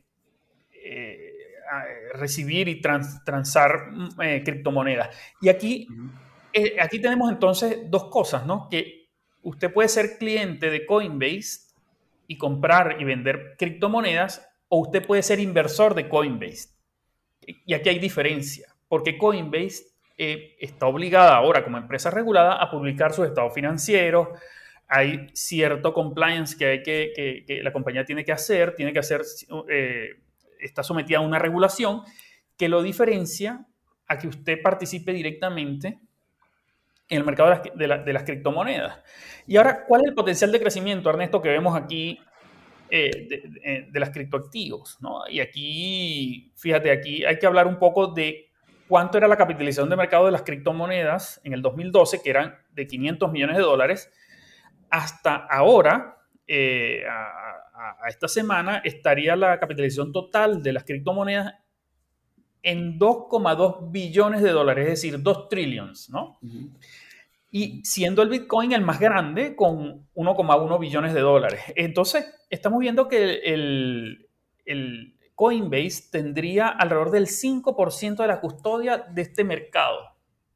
recibir 2.13 2.67
y 2.67 2.81
transar 2.81 3.91
mm, 3.91 4.43
criptomonedas. 4.43 5.09
Y 5.41 5.50
aquí, 5.50 5.88
aquí 6.79 7.00
tenemos 7.00 7.31
entonces 7.31 7.79
dos 7.89 8.05
cosas, 8.05 8.45
¿no? 8.45 8.67
Que 8.69 9.07
usted 9.41 9.71
puede 9.71 9.89
ser 9.89 10.17
cliente 10.17 10.69
de 10.69 10.86
Coinbase 10.86 11.67
y 12.27 12.38
comprar 12.38 12.97
y 13.00 13.05
vender 13.05 13.55
criptomonedas 13.57 14.47
o 14.69 14.79
usted 14.79 15.05
puede 15.05 15.24
ser 15.24 15.39
inversor 15.39 15.95
de 15.95 16.09
Coinbase. 16.09 16.69
Y 17.65 17.74
aquí 17.74 17.89
hay 17.89 18.00
diferencia, 18.00 18.67
porque 18.89 19.17
Coinbase 19.17 19.86
eh, 20.17 20.55
está 20.59 20.88
obligada 20.88 21.36
ahora 21.36 21.63
como 21.63 21.77
empresa 21.77 22.09
regulada 22.09 22.55
a 22.55 22.69
publicar 22.69 23.13
sus 23.13 23.27
estados 23.27 23.53
financieros. 23.53 24.27
Hay 24.89 25.29
cierto 25.33 25.93
compliance 25.93 26.57
que, 26.57 26.65
hay 26.65 26.83
que, 26.83 27.43
que, 27.45 27.62
la 27.62 27.71
compañía 27.71 28.03
tiene 28.03 28.25
que 28.25 28.31
hacer, 28.31 28.75
tiene 28.75 28.91
que 28.91 29.00
hacer, 29.00 29.21
eh, 29.69 30.17
está 30.60 30.84
sometida 30.84 31.20
a 31.20 31.22
una 31.22 31.40
regulación 31.40 32.02
que 32.58 32.70
lo 32.70 32.82
diferencia 32.82 33.66
a 34.08 34.18
que 34.18 34.28
usted 34.28 34.62
participe 34.62 35.14
directamente 35.14 36.00
en 37.10 37.18
el 37.18 37.24
mercado 37.24 37.62
de 37.76 38.14
las, 38.14 38.24
criptomonedas. 38.24 39.00
Y 39.46 39.58
ahora, 39.58 39.86
¿cuál 39.86 40.02
es 40.02 40.08
el 40.10 40.16
potencial 40.16 40.52
de 40.52 40.60
crecimiento, 40.60 41.10
Ernesto, 41.10 41.42
que 41.42 41.50
vemos 41.50 41.76
aquí 41.76 42.20
eh, 42.90 43.28
de, 43.30 43.88
de, 43.92 44.00
las 44.00 44.12
criptoactivos. 44.12 44.98
¿no? 45.02 45.28
Y 45.30 45.42
aquí, 45.42 46.54
fíjate, 46.56 46.90
aquí 46.90 47.26
hay 47.26 47.38
que 47.38 47.46
hablar 47.46 47.68
un 47.68 47.80
poco 47.80 48.08
de 48.08 48.50
cuánto 48.88 49.18
era 49.18 49.28
la 49.28 49.36
capitalización 49.36 49.90
de 49.90 49.98
mercado 49.98 50.26
de 50.26 50.32
las 50.32 50.44
criptomonedas 50.44 51.42
en 51.44 51.52
el 51.52 51.62
2012, 51.62 52.22
que 52.22 52.30
eran 52.30 52.56
de 52.72 52.88
500 52.88 53.30
millones 53.32 53.58
de 53.58 53.64
dólares, 53.64 54.10
hasta 54.90 55.36
ahora, 55.36 56.18
eh, 56.48 57.04
a, 57.10 57.47
a, 57.77 58.07
esta 58.10 58.27
semana, 58.27 58.81
estaría 58.84 59.36
la 59.36 59.60
capitalización 59.60 60.12
total 60.12 60.63
de 60.63 60.74
las 60.74 60.84
criptomonedas 60.84 61.53
en 62.63 63.00
2,2 63.00 63.91
billones 63.91 64.41
de 64.41 64.50
dólares, 64.50 64.86
es 64.86 64.91
decir, 65.01 65.22
2 65.22 65.50
trillions, 65.50 66.10
¿no? 66.10 66.39
y 67.51 67.81
siendo 67.84 68.22
el 68.22 68.29
Bitcoin 68.29 68.74
el 68.74 68.81
más 68.81 69.00
grande 69.00 69.55
con 69.55 70.07
1,1 70.13 70.79
billones 70.79 71.13
de 71.13 71.22
dólares. 71.22 71.62
Entonces, 71.75 72.25
estamos 72.50 72.79
viendo 72.79 73.07
que 73.07 73.36
el, 73.39 74.29
el 74.65 75.15
Coinbase 75.34 76.10
tendría 76.12 76.67
alrededor 76.67 77.12
del 77.12 77.27
5% 77.27 78.17
de 78.17 78.27
la 78.27 78.41
custodia 78.41 78.98
de 78.98 79.22
este 79.22 79.43
mercado 79.43 80.00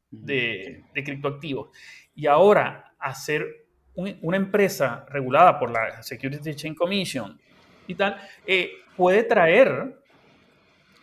de, 0.10 0.84
de 0.94 1.04
criptoactivos. 1.04 1.70
Y 2.14 2.28
ahora, 2.28 2.94
hacer 3.00 3.61
una 3.96 4.38
empresa 4.38 5.06
regulada 5.10 5.60
por 5.60 5.72
la 5.72 6.02
Security 6.02 6.50
Exchange 6.50 6.78
Commission 6.78 7.40
y 7.88 7.96
tal, 7.96 8.18
eh, 8.46 8.72
puede 8.96 9.24
traer 9.24 9.98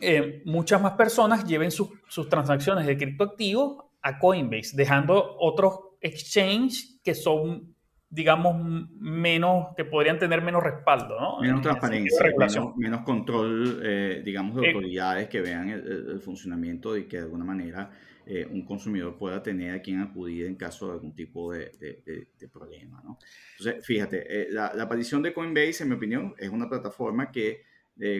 eh, 0.00 0.42
muchas 0.44 0.80
más 0.80 0.92
personas 0.92 1.44
lleven 1.44 1.70
sus, 1.70 1.88
sus 2.08 2.28
transacciones 2.28 2.86
de 2.86 2.96
criptoactivos 2.96 3.84
a 4.02 4.18
Coinbase, 4.18 4.76
dejando 4.76 5.36
otros 5.38 5.80
exchange 6.00 7.00
que 7.02 7.14
son, 7.14 7.74
digamos, 8.08 8.56
menos, 9.00 9.74
que 9.76 9.84
podrían 9.84 10.18
tener 10.18 10.42
menos 10.42 10.62
respaldo, 10.62 11.20
¿no? 11.20 11.40
Menos 11.40 11.62
transparencia, 11.62 12.26
menos, 12.76 13.02
control, 13.02 13.80
eh, 13.82 14.22
digamos, 14.24 14.56
de 14.56 14.66
eh, 14.66 14.72
autoridades 14.72 15.28
que 15.28 15.40
vean 15.40 15.68
el, 15.68 16.20
funcionamiento 16.20 16.96
y 16.96 17.04
que 17.04 17.18
de 17.18 17.22
alguna 17.24 17.44
manera 17.44 17.90
eh, 18.28 18.46
un 18.50 18.64
consumidor 18.64 19.16
pueda 19.16 19.42
tener 19.42 19.74
a 19.74 19.82
quien 19.82 20.00
acudir 20.00 20.46
en 20.46 20.54
caso 20.54 20.86
de 20.86 20.92
algún 20.92 21.14
tipo 21.14 21.52
de, 21.52 21.70
de, 22.38 22.48
problema, 22.48 23.00
¿no? 23.02 23.18
Entonces, 23.58 23.84
fíjate, 23.84 24.48
la, 24.50 24.72
la, 24.74 24.82
aparición 24.84 25.22
de 25.22 25.32
Coinbase, 25.32 25.82
en 25.82 25.88
mi 25.88 25.94
opinión, 25.96 26.34
es 26.38 26.50
una 26.50 26.68
plataforma 26.68 27.30
que 27.30 27.62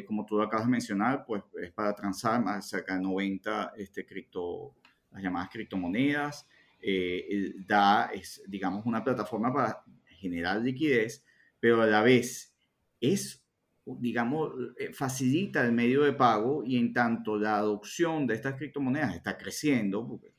como 0.06 0.26
tú 0.26 0.40
acabas 0.42 0.66
de 0.66 0.72
mencionar, 0.72 1.24
pues 1.24 1.42
es 1.62 1.70
para 1.72 1.94
transar 1.94 2.42
más 2.42 2.68
cerca 2.68 2.94
de 2.94 3.00
90 3.00 3.74
este, 3.76 4.04
cripto, 4.04 4.74
las 5.12 5.22
llamadas 5.22 5.50
criptomonedas. 5.50 6.46
Eh, 6.80 7.54
da, 7.66 8.06
es, 8.06 8.42
digamos, 8.46 8.86
una 8.86 9.02
plataforma 9.04 9.52
para 9.52 9.82
generar 10.06 10.60
liquidez, 10.60 11.24
pero 11.60 11.82
a 11.82 11.86
la 11.86 12.02
vez 12.02 12.54
es, 13.00 13.44
digamos, 13.98 14.52
eh, 14.78 14.92
facilita 14.92 15.64
el 15.64 15.72
medio 15.72 16.02
de 16.02 16.12
pago 16.12 16.62
y 16.64 16.76
en 16.76 16.92
tanto 16.92 17.36
la 17.36 17.56
adopción 17.56 18.26
de 18.26 18.34
estas 18.34 18.54
criptomonedas 18.54 19.14
está 19.14 19.36
creciendo, 19.36 20.06
porque 20.06 20.32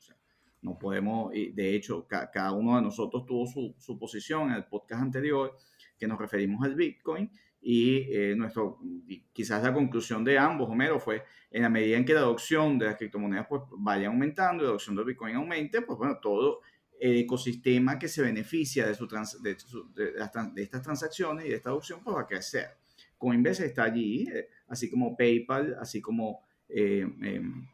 no 0.62 0.78
podemos, 0.78 1.32
de 1.32 1.74
hecho, 1.74 2.06
cada 2.06 2.52
uno 2.52 2.76
de 2.76 2.82
nosotros 2.82 3.24
tuvo 3.24 3.46
su, 3.46 3.74
su 3.78 3.98
posición 3.98 4.50
en 4.50 4.56
el 4.56 4.64
podcast 4.66 5.02
anterior 5.02 5.56
que 5.98 6.06
nos 6.06 6.18
referimos 6.18 6.62
al 6.64 6.74
Bitcoin 6.74 7.30
y 7.62 8.06
eh, 8.10 8.34
nuestro, 8.36 8.78
quizás 9.32 9.62
la 9.62 9.72
conclusión 9.72 10.24
de 10.24 10.38
ambos, 10.38 10.68
Homero, 10.68 10.98
fue 10.98 11.24
en 11.50 11.62
la 11.62 11.68
medida 11.68 11.96
en 11.96 12.04
que 12.04 12.14
la 12.14 12.20
adopción 12.20 12.78
de 12.78 12.86
las 12.86 12.96
criptomonedas 12.96 13.46
pues, 13.48 13.62
vaya 13.78 14.08
aumentando, 14.08 14.62
la 14.62 14.70
adopción 14.70 14.96
del 14.96 15.04
Bitcoin 15.04 15.36
aumente, 15.36 15.82
pues 15.82 15.98
bueno, 15.98 16.18
todo 16.20 16.60
el 16.98 17.18
ecosistema 17.18 17.98
que 17.98 18.08
se 18.08 18.22
beneficia 18.22 18.86
de, 18.86 18.94
su 18.94 19.06
de, 19.42 19.56
de, 19.94 20.62
estas 20.62 20.82
transacciones 20.82 21.46
y 21.46 21.50
de 21.50 21.56
esta 21.56 21.70
adopción 21.70 22.00
pues 22.02 22.16
va 22.16 22.22
a 22.22 22.26
crecer. 22.26 22.78
Coinbase 23.20 23.66
está 23.66 23.84
allí, 23.84 24.26
eh, 24.32 24.48
así 24.68 24.90
como 24.90 25.14
PayPal, 25.16 25.76
así 25.78 26.00
como 26.00 26.40
eh, 26.68 27.06
em, 27.22 27.66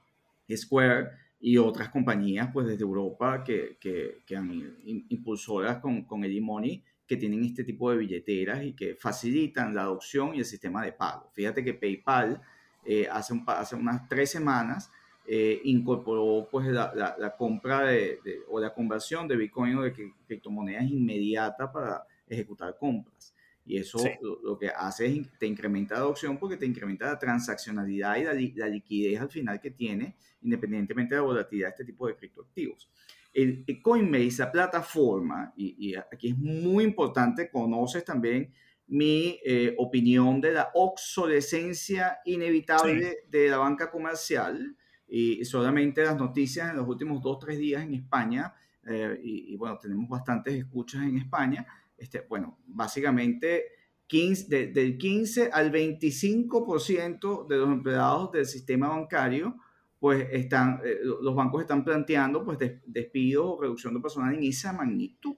Square 0.54 1.10
y 1.40 1.56
otras 1.56 1.90
compañías 1.90 2.50
pues 2.52 2.66
desde 2.66 2.82
Europa 2.82 3.44
que, 3.44 3.76
que, 3.80 4.22
que 4.26 4.36
han 4.36 4.76
impulsoras 5.08 5.78
con, 5.78 6.02
con 6.02 6.24
el 6.24 6.36
e-money 6.36 6.82
que 7.06 7.16
tienen 7.16 7.44
este 7.44 7.62
tipo 7.62 7.90
de 7.90 7.98
billeteras 7.98 8.64
y 8.64 8.72
que 8.72 8.96
facilitan 8.96 9.74
la 9.74 9.82
adopción 9.82 10.34
y 10.34 10.38
el 10.38 10.44
sistema 10.44 10.84
de 10.84 10.92
pago. 10.92 11.30
Fíjate 11.32 11.62
que 11.62 11.74
PayPal 11.74 12.42
eh, 12.84 13.06
hace, 13.10 13.40
hace 13.46 13.76
unas 13.76 14.08
tres 14.08 14.30
semanas 14.30 14.90
eh, 15.28 15.60
incorporó 15.64 16.48
pues 16.50 16.66
la, 16.66 16.92
la, 17.18 17.36
compra 17.36 17.82
de, 17.82 18.20
o 18.48 18.60
la 18.60 18.72
conversión 18.72 19.28
de 19.28 19.36
Bitcoin 19.36 19.76
o 19.76 19.82
de 19.82 19.92
criptomonedas 20.26 20.84
inmediata 20.84 21.70
para 21.70 22.04
ejecutar 22.28 22.76
compras. 22.78 23.34
Y 23.66 23.78
eso 23.78 23.98
lo, 24.20 24.56
que 24.56 24.68
hace 24.68 25.06
es 25.06 25.38
te 25.38 25.46
incrementa 25.46 25.94
la 25.94 26.02
adopción 26.02 26.38
porque 26.38 26.56
te 26.56 26.66
incrementa 26.66 27.06
la 27.06 27.18
transaccionalidad 27.18 28.16
y 28.16 28.52
la, 28.52 28.68
liquidez 28.68 29.20
al 29.20 29.28
final 29.28 29.60
que 29.60 29.72
tiene, 29.72 30.16
independientemente 30.42 31.16
de 31.16 31.20
la 31.20 31.26
volatilidad 31.26 31.68
de 31.68 31.70
este 31.70 31.84
tipo 31.84 32.06
de 32.06 32.14
criptoactivos. 32.14 32.88
El, 33.32 33.66
Coinbase, 33.82 34.38
la 34.38 34.52
plataforma, 34.52 35.52
y, 35.56 35.94
aquí 35.96 36.28
es 36.28 36.38
muy 36.38 36.84
importante, 36.84 37.50
conoces 37.50 38.04
también 38.04 38.52
mi 38.86 39.40
eh, 39.44 39.74
opinión 39.78 40.40
de 40.40 40.52
la 40.52 40.70
obsolescencia 40.74 42.20
inevitable 42.24 43.24
de 43.28 43.48
la 43.48 43.58
banca 43.58 43.90
comercial 43.90 44.76
y 45.08 45.44
solamente 45.44 46.04
las 46.04 46.16
noticias 46.16 46.70
en 46.70 46.76
los 46.76 46.88
últimos 46.88 47.20
dos, 47.20 47.40
tres 47.40 47.58
días 47.58 47.82
en 47.82 47.94
España, 47.94 48.54
eh, 48.88 49.18
y, 49.22 49.56
bueno, 49.56 49.78
tenemos 49.78 50.08
bastantes 50.08 50.54
escuchas 50.54 51.02
en 51.02 51.18
España, 51.18 51.66
este, 51.96 52.20
bueno, 52.28 52.58
básicamente 52.66 53.64
15, 54.06 54.68
del 54.68 54.98
15 54.98 55.50
al 55.52 55.72
25% 55.72 57.46
de 57.46 57.56
los 57.56 57.68
empleados 57.68 58.32
del 58.32 58.46
sistema 58.46 58.88
bancario, 58.88 59.56
pues 59.98 60.28
están, 60.30 60.80
eh, 60.84 60.98
los 61.02 61.34
bancos 61.34 61.62
están 61.62 61.84
planteando 61.84 62.44
pues 62.44 62.58
despidos 62.86 63.46
o 63.46 63.60
reducción 63.60 63.94
de 63.94 64.00
personal 64.00 64.34
en 64.34 64.44
esa 64.44 64.72
magnitud. 64.72 65.36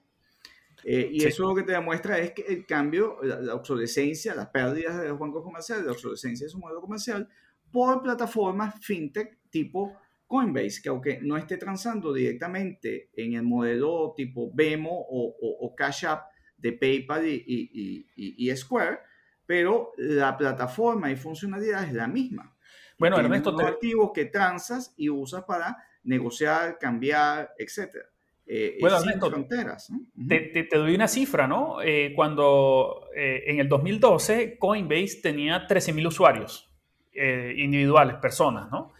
Eh, 0.85 1.11
y 1.12 1.25
eso 1.25 1.49
lo 1.49 1.55
que 1.55 1.62
te 1.62 1.73
demuestra 1.73 2.19
es 2.19 2.33
que 2.33 2.43
el 2.43 2.67
cambio, 2.67 3.19
la, 3.23 3.55
obsolescencia, 3.55 4.35
las 4.35 4.49
pérdidas 4.49 5.00
de 5.00 5.09
los 5.09 5.19
bancos 5.19 5.43
comerciales, 5.43 5.85
la 5.85 5.93
obsolescencia 5.93 6.47
de 6.47 6.50
su 6.50 6.59
modelo 6.59 6.81
comercial 6.81 7.29
por 7.71 8.03
plataformas 8.03 8.75
fintech 8.81 9.38
tipo 9.50 9.99
Coinbase, 10.27 10.81
que 10.83 10.88
aunque 10.91 11.21
no 11.23 11.37
esté 11.37 11.57
transando 11.57 12.12
directamente 12.12 13.11
en 13.15 13.35
el 13.35 13.43
modelo 13.43 14.12
tipo 14.17 14.50
Vemo 14.55 14.91
o, 14.93 15.35
o, 15.41 15.75
Cash 15.75 16.05
App 16.05 16.28
de 16.59 16.73
PayPal 16.73 17.27
y, 17.27 18.07
y, 18.17 18.57
Square, 18.57 18.99
pero 19.47 19.93
la 19.97 20.37
plataforma 20.37 21.11
y 21.11 21.17
funcionalidad 21.17 21.85
es 21.85 21.93
la 21.93 22.07
misma. 22.07 22.55
Bueno, 22.99 23.19
Ernesto, 23.19 23.55
te... 23.55 23.65
activos 23.65 24.11
que 24.12 24.27
transas 24.27 24.93
y 24.97 25.09
usas 25.09 25.45
para 25.45 25.77
negociar, 26.03 26.79
cambiar, 26.79 27.55
etcétera. 27.57 28.07
Eh, 28.50 28.79
bueno, 28.81 28.99
sin 29.00 29.21
fronteras. 29.21 29.93
te, 30.27 30.69
doy 30.73 30.95
una 30.95 31.07
cifra, 31.07 31.47
¿no? 31.47 31.83
Eh, 31.83 32.15
cuando 32.17 33.09
eh, 33.15 33.45
en 33.47 33.61
el 33.61 33.69
2012 33.69 34.57
Coinbase 34.59 35.21
tenía 35.23 35.69
13.000 35.69 36.07
usuarios 36.07 36.65
individuales, 37.12 38.15
personas, 38.19 38.71
¿no? 38.71 38.93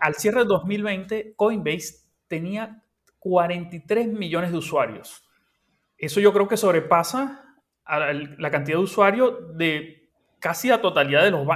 Al 0.00 0.16
cierre 0.16 0.40
de 0.40 0.46
2020, 0.46 1.34
Coinbase 1.36 2.00
tenía 2.26 2.82
43 3.20 4.08
millones 4.08 4.50
de 4.50 4.58
usuarios. 4.58 5.25
Eso 5.98 6.20
yo 6.20 6.32
creo 6.32 6.48
que 6.48 6.56
sobrepasa 6.56 7.56
la 7.86 8.50
cantidad 8.50 8.78
de 8.78 8.82
usuarios 8.82 9.56
de 9.56 10.10
casi 10.38 10.68
la 10.68 10.80
totalidad 10.80 11.22
de, 11.22 11.30
los, 11.30 11.46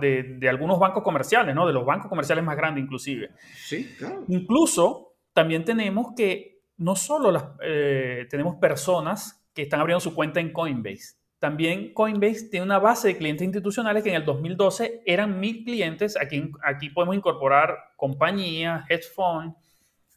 de, 0.00 0.48
algunos 0.48 0.78
bancos 0.78 1.02
comerciales, 1.02 1.54
¿no? 1.54 1.66
De 1.66 1.72
los 1.72 1.84
bancos 1.84 2.08
comerciales 2.08 2.44
más 2.44 2.56
grandes 2.56 2.84
inclusive. 2.84 3.30
Sí, 3.54 3.94
claro. 3.98 4.24
Incluso 4.28 5.14
también 5.32 5.64
tenemos 5.64 6.14
que 6.16 6.62
no 6.78 6.96
solo 6.96 7.30
las, 7.30 7.44
eh, 7.62 8.26
tenemos 8.30 8.56
personas 8.56 9.46
que 9.54 9.62
están 9.62 9.80
abriendo 9.80 10.00
su 10.00 10.14
cuenta 10.14 10.40
en 10.40 10.52
Coinbase, 10.52 11.16
también 11.44 11.92
Coinbase 11.92 12.48
tiene 12.48 12.64
una 12.64 12.78
base 12.78 13.08
de 13.08 13.18
clientes 13.18 13.44
institucionales 13.44 14.02
que 14.02 14.08
en 14.08 14.14
el 14.14 14.24
2012 14.24 15.02
eran 15.04 15.38
mil 15.38 15.62
clientes. 15.62 16.16
Aquí, 16.18 16.50
aquí 16.64 16.88
podemos 16.88 17.14
incorporar 17.14 17.76
compañías, 17.96 18.86
hedge 18.88 19.10
funds, 19.14 19.54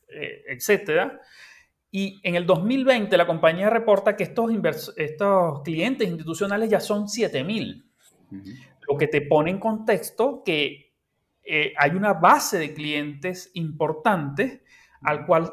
eh, 0.07 0.45
etc. 0.47 1.19
Y 1.97 2.19
en 2.21 2.35
el 2.35 2.45
2020 2.45 3.17
la 3.17 3.25
compañía 3.25 3.71
reporta 3.71 4.15
que 4.15 4.23
estos, 4.23 4.93
estos 4.97 5.63
clientes 5.63 6.07
institucionales 6.07 6.69
ya 6.69 6.79
son 6.79 7.09
7000. 7.09 7.89
Lo 8.87 8.97
que 8.99 9.07
te 9.07 9.21
pone 9.21 9.49
en 9.49 9.59
contexto 9.59 10.43
que 10.45 10.93
eh, 11.43 11.73
hay 11.75 11.91
una 11.95 12.13
base 12.13 12.59
de 12.59 12.75
clientes 12.75 13.49
importante 13.55 14.61
al 15.01 15.25
cual 15.25 15.51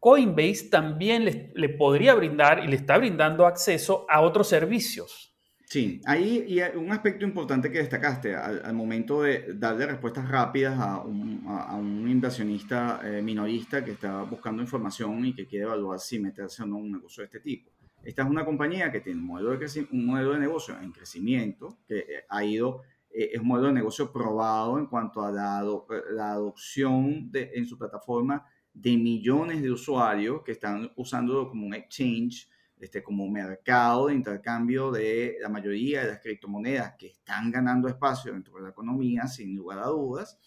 Coinbase 0.00 0.70
también 0.72 1.52
le, 1.54 1.68
podría 1.68 2.14
brindar 2.14 2.64
y 2.64 2.66
le 2.66 2.74
está 2.74 2.98
brindando 2.98 3.46
acceso 3.46 4.06
a 4.10 4.22
otros 4.22 4.48
servicios. 4.48 5.25
Sí, 5.68 6.00
ahí 6.04 6.44
y 6.46 6.60
un 6.78 6.92
aspecto 6.92 7.24
importante 7.24 7.72
que 7.72 7.78
destacaste 7.78 8.36
al, 8.36 8.72
momento 8.72 9.22
de 9.22 9.52
darle 9.54 9.86
respuestas 9.86 10.28
rápidas 10.28 10.78
a 10.78 11.00
un, 11.00 12.08
inversionista 12.08 13.00
eh, 13.02 13.20
minorista 13.20 13.84
que 13.84 13.90
está 13.90 14.22
buscando 14.22 14.62
información 14.62 15.26
y 15.26 15.34
que 15.34 15.44
quiere 15.44 15.64
evaluar 15.64 15.98
si 15.98 16.20
meterse 16.20 16.62
o 16.62 16.66
no 16.66 16.78
en 16.78 16.84
un 16.84 16.92
negocio 16.92 17.22
de 17.22 17.26
este 17.26 17.40
tipo. 17.40 17.72
Esta 18.04 18.22
es 18.22 18.28
una 18.28 18.44
compañía 18.44 18.92
que 18.92 19.00
tiene 19.00 19.18
un 19.18 19.26
modelo 19.26 19.56
de, 19.56 19.88
un 19.90 20.06
modelo 20.06 20.34
de 20.34 20.38
negocio 20.38 20.78
en 20.80 20.92
crecimiento, 20.92 21.78
que 21.88 21.98
eh, 21.98 22.24
ha 22.28 22.44
ido, 22.44 22.82
eh, 23.10 23.30
es 23.32 23.40
un 23.40 23.48
modelo 23.48 23.66
de 23.66 23.74
negocio 23.74 24.12
probado 24.12 24.78
en 24.78 24.86
cuanto 24.86 25.24
a 25.24 25.32
la, 25.32 25.64
la 26.12 26.30
adopción 26.30 27.28
de, 27.32 27.50
en 27.54 27.66
su 27.66 27.76
plataforma 27.76 28.46
de 28.72 28.96
millones 28.96 29.60
de 29.62 29.72
usuarios 29.72 30.42
que 30.44 30.52
están 30.52 30.92
usándolo 30.94 31.48
como 31.48 31.66
un 31.66 31.74
exchange, 31.74 32.48
este, 32.80 33.02
como 33.02 33.28
mercado 33.28 34.08
de 34.08 34.14
intercambio 34.14 34.90
de 34.90 35.36
la 35.40 35.48
mayoría 35.48 36.02
de 36.02 36.08
las 36.08 36.20
criptomonedas 36.20 36.94
que 36.98 37.08
están 37.08 37.50
ganando 37.50 37.88
espacio 37.88 38.32
dentro 38.32 38.56
de 38.56 38.62
la 38.62 38.70
economía, 38.70 39.26
sin 39.26 39.54
lugar 39.54 39.78
a 39.78 39.86
dudas. 39.86 40.38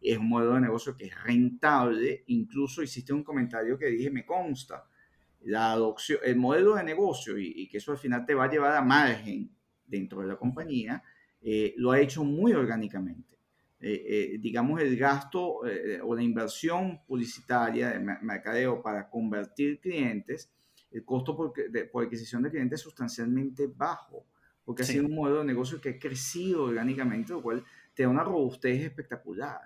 Es 0.00 0.18
un 0.18 0.28
modelo 0.28 0.54
de 0.54 0.60
negocio 0.60 0.96
que 0.96 1.06
es 1.06 1.22
rentable. 1.22 2.24
Incluso 2.26 2.82
hiciste 2.82 3.12
un 3.12 3.24
comentario 3.24 3.78
que 3.78 3.86
dije, 3.86 4.10
me 4.10 4.24
consta, 4.24 4.84
la 5.42 5.72
adopción, 5.72 6.18
el 6.24 6.36
modelo 6.36 6.74
de 6.74 6.84
negocio 6.84 7.38
y, 7.38 7.68
que 7.68 7.78
eso 7.78 7.92
al 7.92 7.98
final 7.98 8.26
te 8.26 8.34
va 8.34 8.44
a 8.44 8.50
llevar 8.50 8.76
a 8.76 8.82
margen 8.82 9.50
dentro 9.86 10.20
de 10.20 10.26
la 10.26 10.36
compañía, 10.36 11.02
eh, 11.40 11.74
lo 11.76 11.92
ha 11.92 12.00
hecho 12.00 12.24
muy 12.24 12.52
orgánicamente. 12.52 13.36
Eh, 13.78 14.04
eh, 14.08 14.38
digamos, 14.40 14.80
el 14.80 14.96
gasto 14.96 15.66
eh, 15.66 16.00
o 16.02 16.14
la 16.14 16.22
inversión 16.22 17.04
publicitaria 17.06 17.90
de 17.90 18.00
mercadeo 18.00 18.82
para 18.82 19.08
convertir 19.08 19.80
clientes, 19.80 20.50
el 20.96 21.04
costo 21.04 21.36
por, 21.36 21.52
adquisición 22.04 22.42
de 22.42 22.50
clientes 22.50 22.80
es 22.80 22.84
sustancialmente 22.84 23.66
bajo, 23.66 24.26
porque 24.64 24.82
ha 24.82 24.86
sido 24.86 25.06
un 25.06 25.14
modelo 25.14 25.40
de 25.40 25.44
negocio 25.44 25.80
que 25.80 25.90
ha 25.90 25.98
crecido 25.98 26.64
orgánicamente, 26.64 27.32
lo 27.32 27.42
cual 27.42 27.64
te 27.94 28.02
da 28.02 28.08
una 28.08 28.24
robustez 28.24 28.82
espectacular. 28.82 29.60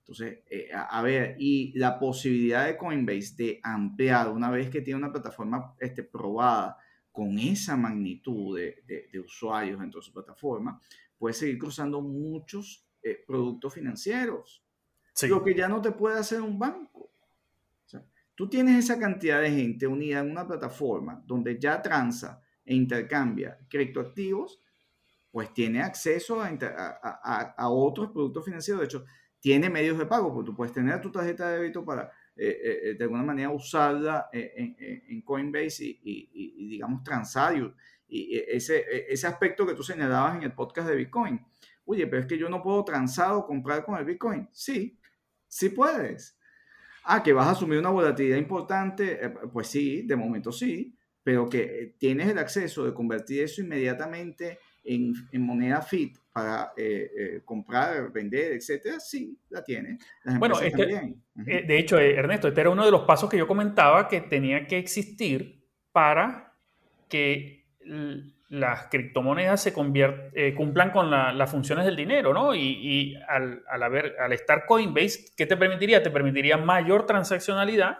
Entonces, 0.00 0.40
a, 0.74 1.02
ver, 1.02 1.36
y 1.38 1.78
la 1.78 1.98
posibilidad 1.98 2.66
de 2.66 2.76
Coinbase 2.76 3.34
de 3.36 3.60
ampliar 3.62 4.28
una 4.28 4.50
vez 4.50 4.68
que 4.68 4.80
tiene 4.80 4.98
una 4.98 5.12
plataforma 5.12 5.74
este, 5.78 6.02
probada 6.02 6.76
con 7.12 7.38
esa 7.38 7.76
magnitud 7.76 8.58
de, 8.58 8.82
de, 8.86 9.08
de 9.12 9.20
usuarios 9.20 9.80
dentro 9.80 10.00
de 10.00 10.06
su 10.06 10.12
plataforma, 10.12 10.80
puede 11.16 11.34
seguir 11.34 11.58
cruzando 11.58 12.00
muchos 12.00 12.86
eh, 13.02 13.24
productos 13.26 13.72
financieros. 13.72 14.62
Lo 15.22 15.42
que 15.42 15.54
ya 15.54 15.68
no 15.68 15.80
te 15.80 15.92
puede 15.92 16.18
hacer 16.18 16.42
un 16.42 16.58
banco. 16.58 16.99
Tú 18.40 18.48
tienes 18.48 18.82
esa 18.82 18.98
cantidad 18.98 19.42
de 19.42 19.50
gente 19.50 19.86
unida 19.86 20.20
en 20.20 20.30
una 20.30 20.46
plataforma 20.46 21.22
donde 21.26 21.58
ya 21.60 21.82
transa 21.82 22.42
e 22.64 22.74
intercambia 22.74 23.58
criptoactivos, 23.68 24.62
pues 25.30 25.52
tiene 25.52 25.82
acceso 25.82 26.40
a, 26.40 26.48
a, 27.54 27.68
otros 27.68 28.10
productos 28.10 28.42
financieros. 28.42 28.80
De 28.80 28.86
hecho, 28.86 29.04
tiene 29.40 29.68
medios 29.68 29.98
de 29.98 30.06
pago, 30.06 30.32
porque 30.32 30.46
tú 30.46 30.56
puedes 30.56 30.72
tener 30.72 31.02
tu 31.02 31.12
tarjeta 31.12 31.50
de 31.50 31.58
débito 31.58 31.84
para 31.84 32.10
eh, 32.34 32.60
eh, 32.62 32.94
de 32.94 33.04
alguna 33.04 33.24
manera 33.24 33.50
usarla 33.50 34.30
en, 34.32 35.20
Coinbase 35.20 35.84
y, 36.02 36.66
digamos, 36.70 37.04
transar. 37.04 37.54
Y, 38.08 38.38
ese, 38.48 38.86
ese 39.12 39.26
aspecto 39.26 39.66
que 39.66 39.74
tú 39.74 39.82
señalabas 39.82 40.36
en 40.36 40.44
el 40.44 40.52
podcast 40.54 40.88
de 40.88 40.96
Bitcoin 40.96 41.44
Oye, 41.84 42.06
pero 42.06 42.22
es 42.22 42.26
que 42.26 42.38
yo 42.38 42.48
no 42.48 42.62
puedo 42.62 42.82
transar 42.84 43.32
o 43.32 43.44
comprar 43.44 43.84
con 43.84 43.98
el 43.98 44.06
Bitcoin. 44.06 44.48
Sí, 44.50 44.98
sí 45.46 45.68
puedes. 45.68 46.39
Ah, 47.04 47.22
que 47.22 47.32
vas 47.32 47.46
a 47.46 47.50
asumir 47.52 47.78
una 47.78 47.90
volatilidad 47.90 48.36
importante. 48.36 49.24
Eh, 49.24 49.30
pues 49.52 49.68
sí, 49.68 50.02
de 50.02 50.16
momento 50.16 50.52
sí, 50.52 50.94
pero 51.22 51.48
que 51.48 51.62
eh, 51.62 51.94
tienes 51.98 52.28
el 52.28 52.38
acceso 52.38 52.84
de 52.84 52.94
convertir 52.94 53.42
eso 53.42 53.62
inmediatamente 53.62 54.58
en, 54.84 55.14
moneda 55.32 55.82
fit 55.82 56.16
para 56.32 56.72
eh, 56.76 57.42
comprar, 57.44 58.10
vender, 58.12 58.52
etcétera, 58.52 58.98
sí, 58.98 59.38
la 59.50 59.62
tienes. 59.62 60.02
bueno, 60.38 60.58
es 60.60 60.72
de 60.72 61.78
hecho, 61.78 61.98
Ernesto, 61.98 62.48
este 62.48 62.60
era 62.60 62.70
uno 62.70 62.84
de 62.84 62.90
los 62.90 63.02
pasos 63.02 63.28
que 63.28 63.36
yo 63.36 63.46
comentaba 63.46 64.08
que 64.08 64.22
tenía 64.22 64.66
que 64.66 64.78
existir 64.78 65.62
para 65.92 66.54
que 67.08 67.66
las 68.50 68.88
criptomonedas 68.88 69.62
se 69.62 69.72
eh, 70.34 70.54
cumplan 70.56 70.90
con 70.90 71.08
las 71.10 71.50
funciones 71.50 71.84
del 71.84 71.94
dinero, 71.94 72.34
¿no? 72.34 72.52
Y, 72.52 73.16
al, 73.28 73.62
haber, 73.68 74.16
al 74.18 74.32
estar 74.32 74.66
Coinbase, 74.66 75.32
¿qué 75.36 75.46
te 75.46 75.56
permitiría? 75.56 76.02
Te 76.02 76.10
permitiría 76.10 76.56
mayor 76.56 77.06
transaccionalidad 77.06 77.98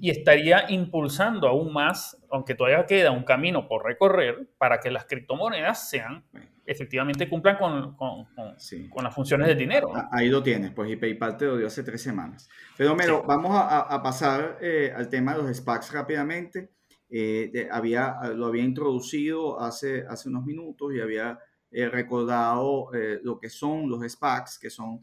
y 0.00 0.10
estaría 0.10 0.70
impulsando 0.70 1.48
aún 1.48 1.72
más, 1.72 2.16
aunque 2.30 2.54
todavía 2.54 2.84
queda 2.86 3.10
un 3.10 3.24
camino 3.24 3.66
por 3.68 3.84
recorrer, 3.84 4.48
para 4.58 4.78
que 4.78 4.90
las 4.90 5.06
criptomonedas 5.06 5.88
sean, 5.88 6.24
efectivamente 6.64 7.28
cumplan 7.28 7.56
con, 7.56 7.96
con, 7.96 9.04
las 9.04 9.14
funciones 9.14 9.46
del 9.46 9.58
dinero. 9.58 9.92
Ahí 10.10 10.28
lo 10.28 10.42
tienes, 10.42 10.72
pues, 10.72 10.90
y 10.90 10.96
PayPal 10.96 11.36
te 11.36 11.46
lo 11.46 11.56
dio 11.56 11.66
hace 11.66 11.84
tres 11.84 12.02
semanas. 12.02 12.48
Pero, 12.76 12.94
Mero, 12.96 13.24
vamos 13.26 13.52
a, 13.54 14.02
pasar 14.02 14.58
eh, 14.60 14.92
al 14.94 15.08
tema 15.08 15.34
de 15.36 15.42
los 15.42 15.56
SPACs 15.56 15.92
rápidamente. 15.92 16.70
Eh, 17.08 17.68
había, 17.70 18.16
lo 18.34 18.46
había 18.46 18.64
introducido 18.64 19.60
hace, 19.60 20.04
hace 20.08 20.28
unos 20.28 20.44
minutos 20.44 20.92
y 20.94 21.00
había 21.00 21.38
eh, 21.70 21.88
recordado 21.88 22.92
eh, 22.94 23.20
lo 23.22 23.38
que 23.38 23.48
son 23.48 23.88
los 23.88 24.02
SPACs, 24.02 24.58
que 24.58 24.70
son 24.70 25.00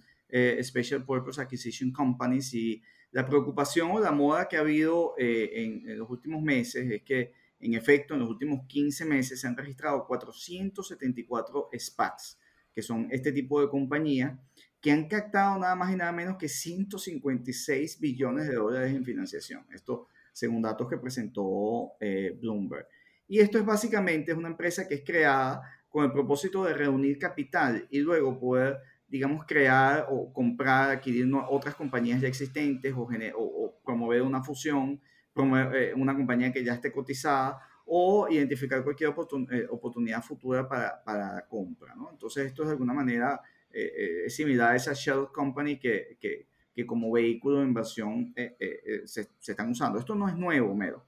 Special 0.63 1.05
Purpose 1.05 1.39
Acquisition 1.39 1.91
Companies, 1.91 2.55
y 2.55 2.81
la 3.11 3.23
preocupación 3.23 3.91
o 3.91 3.99
la 3.99 4.11
moda 4.11 4.47
que 4.47 4.57
ha 4.57 4.61
habido 4.61 5.13
en, 5.15 5.87
en, 5.87 5.99
los 5.99 6.09
últimos 6.09 6.41
meses 6.41 6.89
es 6.89 7.03
que, 7.03 7.33
en 7.59 7.75
efecto, 7.75 8.15
en 8.15 8.21
los 8.21 8.29
últimos 8.29 8.65
15 8.65 9.05
meses 9.05 9.39
se 9.39 9.45
han 9.45 9.55
registrado 9.55 10.07
474 10.07 11.69
SPACs, 11.77 12.39
que 12.73 12.81
son 12.81 13.07
este 13.11 13.31
tipo 13.31 13.61
de 13.61 13.69
compañías 13.69 14.39
que 14.81 14.91
han 14.91 15.07
captado 15.07 15.59
nada 15.59 15.75
más 15.75 15.93
y 15.93 15.95
nada 15.95 16.11
menos 16.11 16.37
que 16.37 16.49
156 16.49 17.99
billones 17.99 18.47
de 18.47 18.55
dólares 18.55 18.93
en 18.93 19.05
financiación. 19.05 19.65
Esto 19.71 20.07
según 20.33 20.63
datos 20.63 20.89
que 20.89 20.97
presentó 20.97 21.93
eh, 21.99 22.35
Bloomberg. 22.41 22.87
Y 23.27 23.39
esto 23.39 23.57
es 23.57 23.65
básicamente 23.65 24.31
es 24.31 24.37
una 24.37 24.49
empresa 24.49 24.87
que 24.87 24.95
es 24.95 25.03
creada 25.05 25.61
con 25.87 26.03
el 26.03 26.11
propósito 26.11 26.65
de 26.65 26.73
reunir 26.73 27.17
capital 27.19 27.87
y 27.89 27.99
luego 27.99 28.37
poder, 28.39 28.79
digamos, 29.07 29.45
crear 29.45 30.07
o 30.09 30.33
comprar, 30.33 30.89
adquirir 30.89 31.31
otras 31.49 31.75
compañías 31.75 32.19
ya 32.19 32.27
existentes 32.27 32.93
o, 32.93 33.07
o, 33.37 33.79
promover 33.85 34.23
una 34.23 34.43
fusión, 34.43 34.99
promover 35.33 35.75
eh, 35.75 35.93
una 35.93 36.15
compañía 36.15 36.51
que 36.51 36.63
ya 36.63 36.73
esté 36.73 36.91
cotizada 36.91 37.59
o 37.85 38.27
identificar 38.29 38.83
cualquier 38.83 39.11
eh, 39.51 39.67
oportunidad 39.69 40.23
futura 40.23 40.67
para, 40.67 41.03
para 41.03 41.45
compra. 41.47 41.95
¿no? 41.95 42.09
Entonces, 42.11 42.47
esto 42.47 42.63
es 42.63 42.69
de 42.69 42.73
alguna 42.73 42.93
manera 42.93 43.39
es 43.75 44.35
similar 44.35 44.73
a 44.73 44.75
esa 44.75 44.93
Shell 44.93 45.29
Company 45.33 45.79
que, 45.79 46.15
que 46.19 46.45
que 46.73 46.85
como 46.85 47.11
vehículo 47.11 47.59
de 47.59 47.65
inversión 47.65 48.33
eh, 48.35 48.55
eh, 48.59 48.79
eh, 48.85 49.01
se, 49.05 49.27
se, 49.39 49.51
están 49.51 49.69
usando. 49.69 49.99
Esto 49.99 50.15
no 50.15 50.27
es 50.27 50.35
nuevo, 50.35 50.73
Mero. 50.75 51.03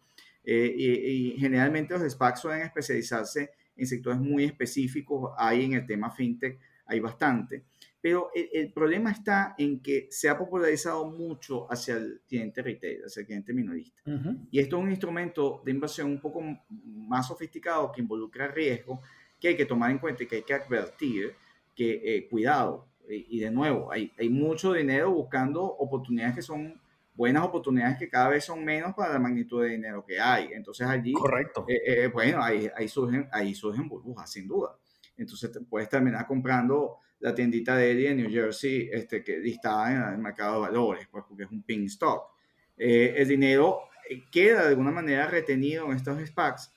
Y, 0.48 0.52
y, 0.52 1.38
generalmente 1.40 1.98
los 1.98 2.12
SPACs 2.12 2.42
suelen 2.42 2.62
especializarse 2.62 3.50
en 3.76 3.88
sectores 3.88 4.20
muy 4.20 4.44
específicos. 4.44 5.34
Hay 5.38 5.66
en 5.66 5.74
el 5.74 5.88
tema 5.88 6.12
fintech, 6.12 6.60
hay 6.86 7.00
bastante. 7.00 7.64
Pero 8.00 8.30
el, 8.36 8.50
el, 8.54 8.72
problema 8.72 9.10
está 9.10 9.56
en 9.58 9.80
que 9.80 10.08
se 10.12 10.30
ha 10.30 10.38
popularizado 10.38 11.10
mucho 11.10 11.66
hacia 11.72 11.96
el 11.96 12.22
cliente 12.28 12.62
retail, 12.62 13.06
hacia 13.06 13.22
el 13.22 13.26
cliente 13.26 13.54
minorista. 13.54 14.04
Y 14.52 14.60
esto 14.60 14.78
es 14.78 14.84
un 14.84 14.92
instrumento 14.92 15.64
de 15.66 15.72
inversión 15.72 16.12
un 16.12 16.22
poco 16.22 16.44
más 16.70 17.28
sofisticado 17.28 17.92
que 17.92 18.02
involucra 18.02 18.48
riesgo, 18.48 19.02
que 19.40 19.48
hay 19.48 19.58
que 19.58 19.66
tomar 19.66 19.90
en 19.90 19.98
cuenta 19.98 20.22
y 20.22 20.28
que 20.28 20.36
hay 20.36 20.44
que 20.44 20.54
advertir 20.54 21.34
que, 21.76 22.28
cuidado, 22.30 22.88
y, 23.10 23.40
de 23.40 23.52
nuevo, 23.52 23.92
hay, 23.92 24.12
hay 24.18 24.30
mucho 24.30 24.74
dinero 24.74 25.12
buscando 25.12 25.64
oportunidades 25.64 26.36
que 26.36 26.42
son 26.42 26.80
buenas 27.16 27.44
oportunidades 27.44 27.98
que 27.98 28.10
cada 28.10 28.30
vez 28.30 28.44
son 28.44 28.64
menos 28.64 28.94
para 28.94 29.14
la 29.14 29.20
magnitud 29.20 29.64
de 29.64 29.70
dinero 29.70 30.06
que 30.06 30.20
hay. 30.20 30.50
Entonces 30.52 30.86
allí, 30.88 31.14
Correcto. 31.14 31.66
Eh, 31.68 31.82
eh, 31.86 32.08
bueno, 32.08 32.44
ahí, 32.44 32.70
ahí, 32.76 32.88
surgen, 32.88 33.28
ahí 33.32 33.56
surgen 33.56 33.88
burbujas, 33.88 34.32
sin 34.32 34.48
duda. 34.48 34.78
Entonces 35.18 35.52
te 35.52 35.62
puedes 35.62 35.88
terminar 35.90 36.28
comprando 36.28 36.98
la 37.20 37.34
tiendita 37.34 37.76
de 37.78 37.92
Eddie 37.92 38.10
en 38.10 38.18
New 38.18 38.30
Jersey, 38.30 38.90
este, 38.92 39.24
que 39.24 39.38
listada 39.38 39.92
en 39.92 40.14
el 40.14 40.20
mercado 40.20 40.56
de 40.56 40.60
valores, 40.62 41.08
pues, 41.10 41.24
porque 41.28 41.44
es 41.44 41.52
un 41.52 41.64
pink 41.64 41.86
stock. 41.86 42.32
Eh, 42.78 43.14
el 43.18 43.28
dinero 43.28 43.84
queda 44.32 44.64
de 44.64 44.70
alguna 44.70 44.92
manera 44.92 45.28
retenido 45.28 45.86
en 45.86 45.94
estos 45.94 46.20
SPACs, 46.28 46.72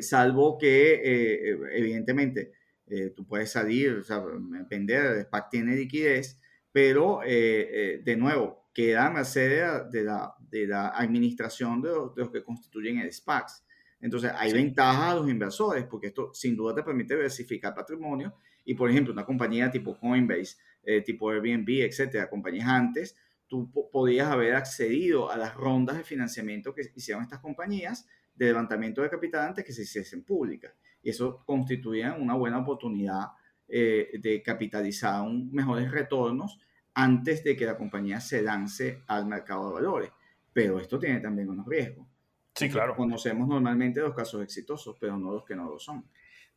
salvo 0.00 0.58
que, 0.58 1.56
evidentemente, 1.72 2.50
eh, 2.90 3.12
tú 3.14 3.24
puedes 3.24 3.52
salir, 3.52 3.92
o 3.92 4.02
sea, 4.02 4.20
vender, 4.68 5.06
el 5.06 5.22
SPAC 5.22 5.50
tiene 5.50 5.76
liquidez, 5.76 6.40
pero 6.72 7.22
eh, 7.22 7.28
eh, 7.28 8.00
de 8.04 8.16
nuevo, 8.16 8.68
queda 8.74 9.06
a 9.06 9.10
merced 9.10 9.84
de 9.92 10.02
la, 10.02 10.34
de 10.40 10.66
la 10.66 10.88
administración 10.88 11.80
de 11.80 11.90
los, 11.90 12.14
de 12.16 12.22
los, 12.22 12.32
que 12.32 12.42
constituyen 12.42 12.98
el 12.98 13.12
SPACs. 13.12 13.64
Entonces, 14.00 14.32
hay 14.34 14.50
sí. 14.50 14.56
ventajas 14.56 15.12
a 15.12 15.14
los 15.14 15.30
inversores, 15.30 15.84
porque 15.84 16.08
esto 16.08 16.34
sin 16.34 16.56
duda 16.56 16.74
te 16.74 16.82
permite 16.82 17.14
diversificar 17.14 17.74
patrimonio. 17.74 18.34
Y, 18.64 18.74
por 18.74 18.90
ejemplo, 18.90 19.12
una 19.12 19.24
compañía 19.24 19.70
tipo 19.70 19.96
Coinbase, 19.96 20.56
tipo 21.04 21.30
Airbnb, 21.30 21.68
etcétera, 21.82 22.28
compañías 22.28 22.68
antes, 22.68 23.16
tú 23.46 23.70
podías 23.92 24.28
haber 24.28 24.54
accedido 24.54 25.30
a 25.30 25.36
las 25.36 25.54
rondas 25.54 25.96
de 25.96 26.04
financiamiento 26.04 26.74
que 26.74 26.82
hicieron 26.94 27.22
estas 27.22 27.40
compañías 27.40 28.06
de 28.34 28.46
levantamiento 28.46 29.02
de 29.02 29.10
capital 29.10 29.48
antes 29.48 29.64
que 29.64 29.72
se 29.72 29.82
hiciesen 29.82 30.24
públicas 30.24 30.72
y 31.02 31.10
eso 31.10 31.42
constituía 31.44 32.14
una 32.14 32.34
buena 32.34 32.58
oportunidad 32.58 33.28
eh, 33.68 34.10
de 34.20 34.42
capitalizar 34.42 35.22
un, 35.22 35.52
mejores 35.52 35.90
retornos 35.90 36.58
antes 36.94 37.44
de 37.44 37.56
que 37.56 37.66
la 37.66 37.76
compañía 37.76 38.20
se 38.20 38.42
lance 38.42 39.02
al 39.06 39.26
mercado 39.26 39.68
de 39.68 39.74
valores. 39.74 40.10
Pero 40.52 40.80
esto 40.80 40.98
tiene 40.98 41.20
también 41.20 41.48
unos 41.48 41.66
riesgos. 41.66 42.06
Sí, 42.54 42.68
claro. 42.68 42.96
Conocemos 42.96 43.48
normalmente 43.48 44.00
los 44.00 44.14
casos 44.14 44.42
exitosos, 44.42 44.96
pero 45.00 45.16
no 45.16 45.32
los 45.32 45.44
que 45.44 45.54
no 45.54 45.70
lo 45.70 45.78
son. 45.78 46.04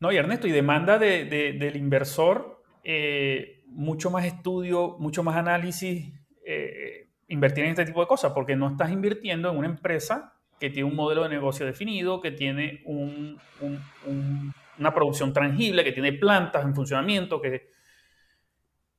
No, 0.00 0.10
y 0.10 0.16
Ernesto, 0.16 0.48
y 0.48 0.52
demanda 0.52 0.98
de, 0.98 1.24
de, 1.24 1.52
del 1.52 1.76
inversor 1.76 2.62
eh, 2.82 3.62
mucho 3.66 4.10
más 4.10 4.24
estudio, 4.24 4.96
mucho 4.98 5.22
más 5.22 5.36
análisis, 5.36 6.12
eh, 6.44 7.08
invertir 7.28 7.64
en 7.64 7.70
este 7.70 7.86
tipo 7.86 8.00
de 8.00 8.06
cosas, 8.06 8.32
porque 8.32 8.56
no 8.56 8.68
estás 8.70 8.90
invirtiendo 8.90 9.50
en 9.50 9.56
una 9.56 9.68
empresa 9.68 10.33
que 10.58 10.70
tiene 10.70 10.88
un 10.88 10.96
modelo 10.96 11.22
de 11.24 11.28
negocio 11.28 11.66
definido, 11.66 12.20
que 12.20 12.30
tiene 12.30 12.82
un, 12.84 13.38
un, 13.60 13.80
un, 14.06 14.54
una 14.78 14.94
producción 14.94 15.32
tangible, 15.32 15.84
que 15.84 15.92
tiene 15.92 16.12
plantas 16.12 16.64
en 16.64 16.74
funcionamiento, 16.74 17.40
que, 17.40 17.70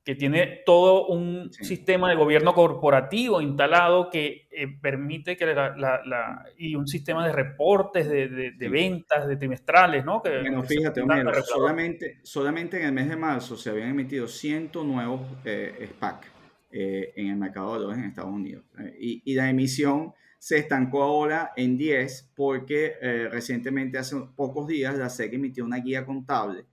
que 0.06 0.14
tiene 0.14 0.62
todo 0.64 1.08
un 1.08 1.52
sí. 1.52 1.64
sistema 1.64 2.08
de 2.08 2.14
gobierno 2.14 2.54
corporativo 2.54 3.40
instalado 3.40 4.08
que 4.08 4.46
eh, 4.52 4.68
permite 4.80 5.36
que 5.36 5.46
la, 5.46 5.76
la, 5.76 6.00
la, 6.06 6.44
y 6.56 6.76
un 6.76 6.86
sistema 6.86 7.26
de 7.26 7.32
reportes 7.32 8.08
de, 8.08 8.28
de, 8.28 8.52
de 8.52 8.66
sí. 8.66 8.68
ventas, 8.68 9.26
de 9.26 9.36
trimestrales, 9.36 10.04
¿no? 10.04 10.22
Que, 10.22 10.38
bueno, 10.42 10.62
fíjate, 10.62 11.00
Homero, 11.02 11.32
solamente, 11.42 12.20
solamente 12.22 12.78
en 12.78 12.86
el 12.86 12.92
mes 12.92 13.08
de 13.08 13.16
marzo 13.16 13.56
se 13.56 13.70
habían 13.70 13.88
emitido 13.88 14.28
100 14.28 14.70
nuevos 14.84 15.22
eh, 15.44 15.88
SPAC 15.90 16.26
eh, 16.70 17.12
en 17.16 17.30
el 17.30 17.36
mercado 17.36 17.72
de 17.72 17.78
valores 17.78 17.98
en 17.98 18.04
Estados 18.04 18.32
Unidos. 18.32 18.64
Eh, 18.78 18.96
y, 19.00 19.22
y 19.24 19.34
la 19.34 19.50
emisión 19.50 20.14
se 20.38 20.58
estancó 20.58 21.02
ahora 21.02 21.52
en 21.56 21.76
10 21.76 22.32
porque 22.34 22.94
eh, 23.00 23.28
recientemente, 23.30 23.98
hace 23.98 24.16
pocos 24.34 24.66
días, 24.66 24.96
la 24.96 25.08
SEC 25.08 25.34
emitió 25.34 25.64
una 25.64 25.78
guía 25.78 26.04
contable 26.04 26.66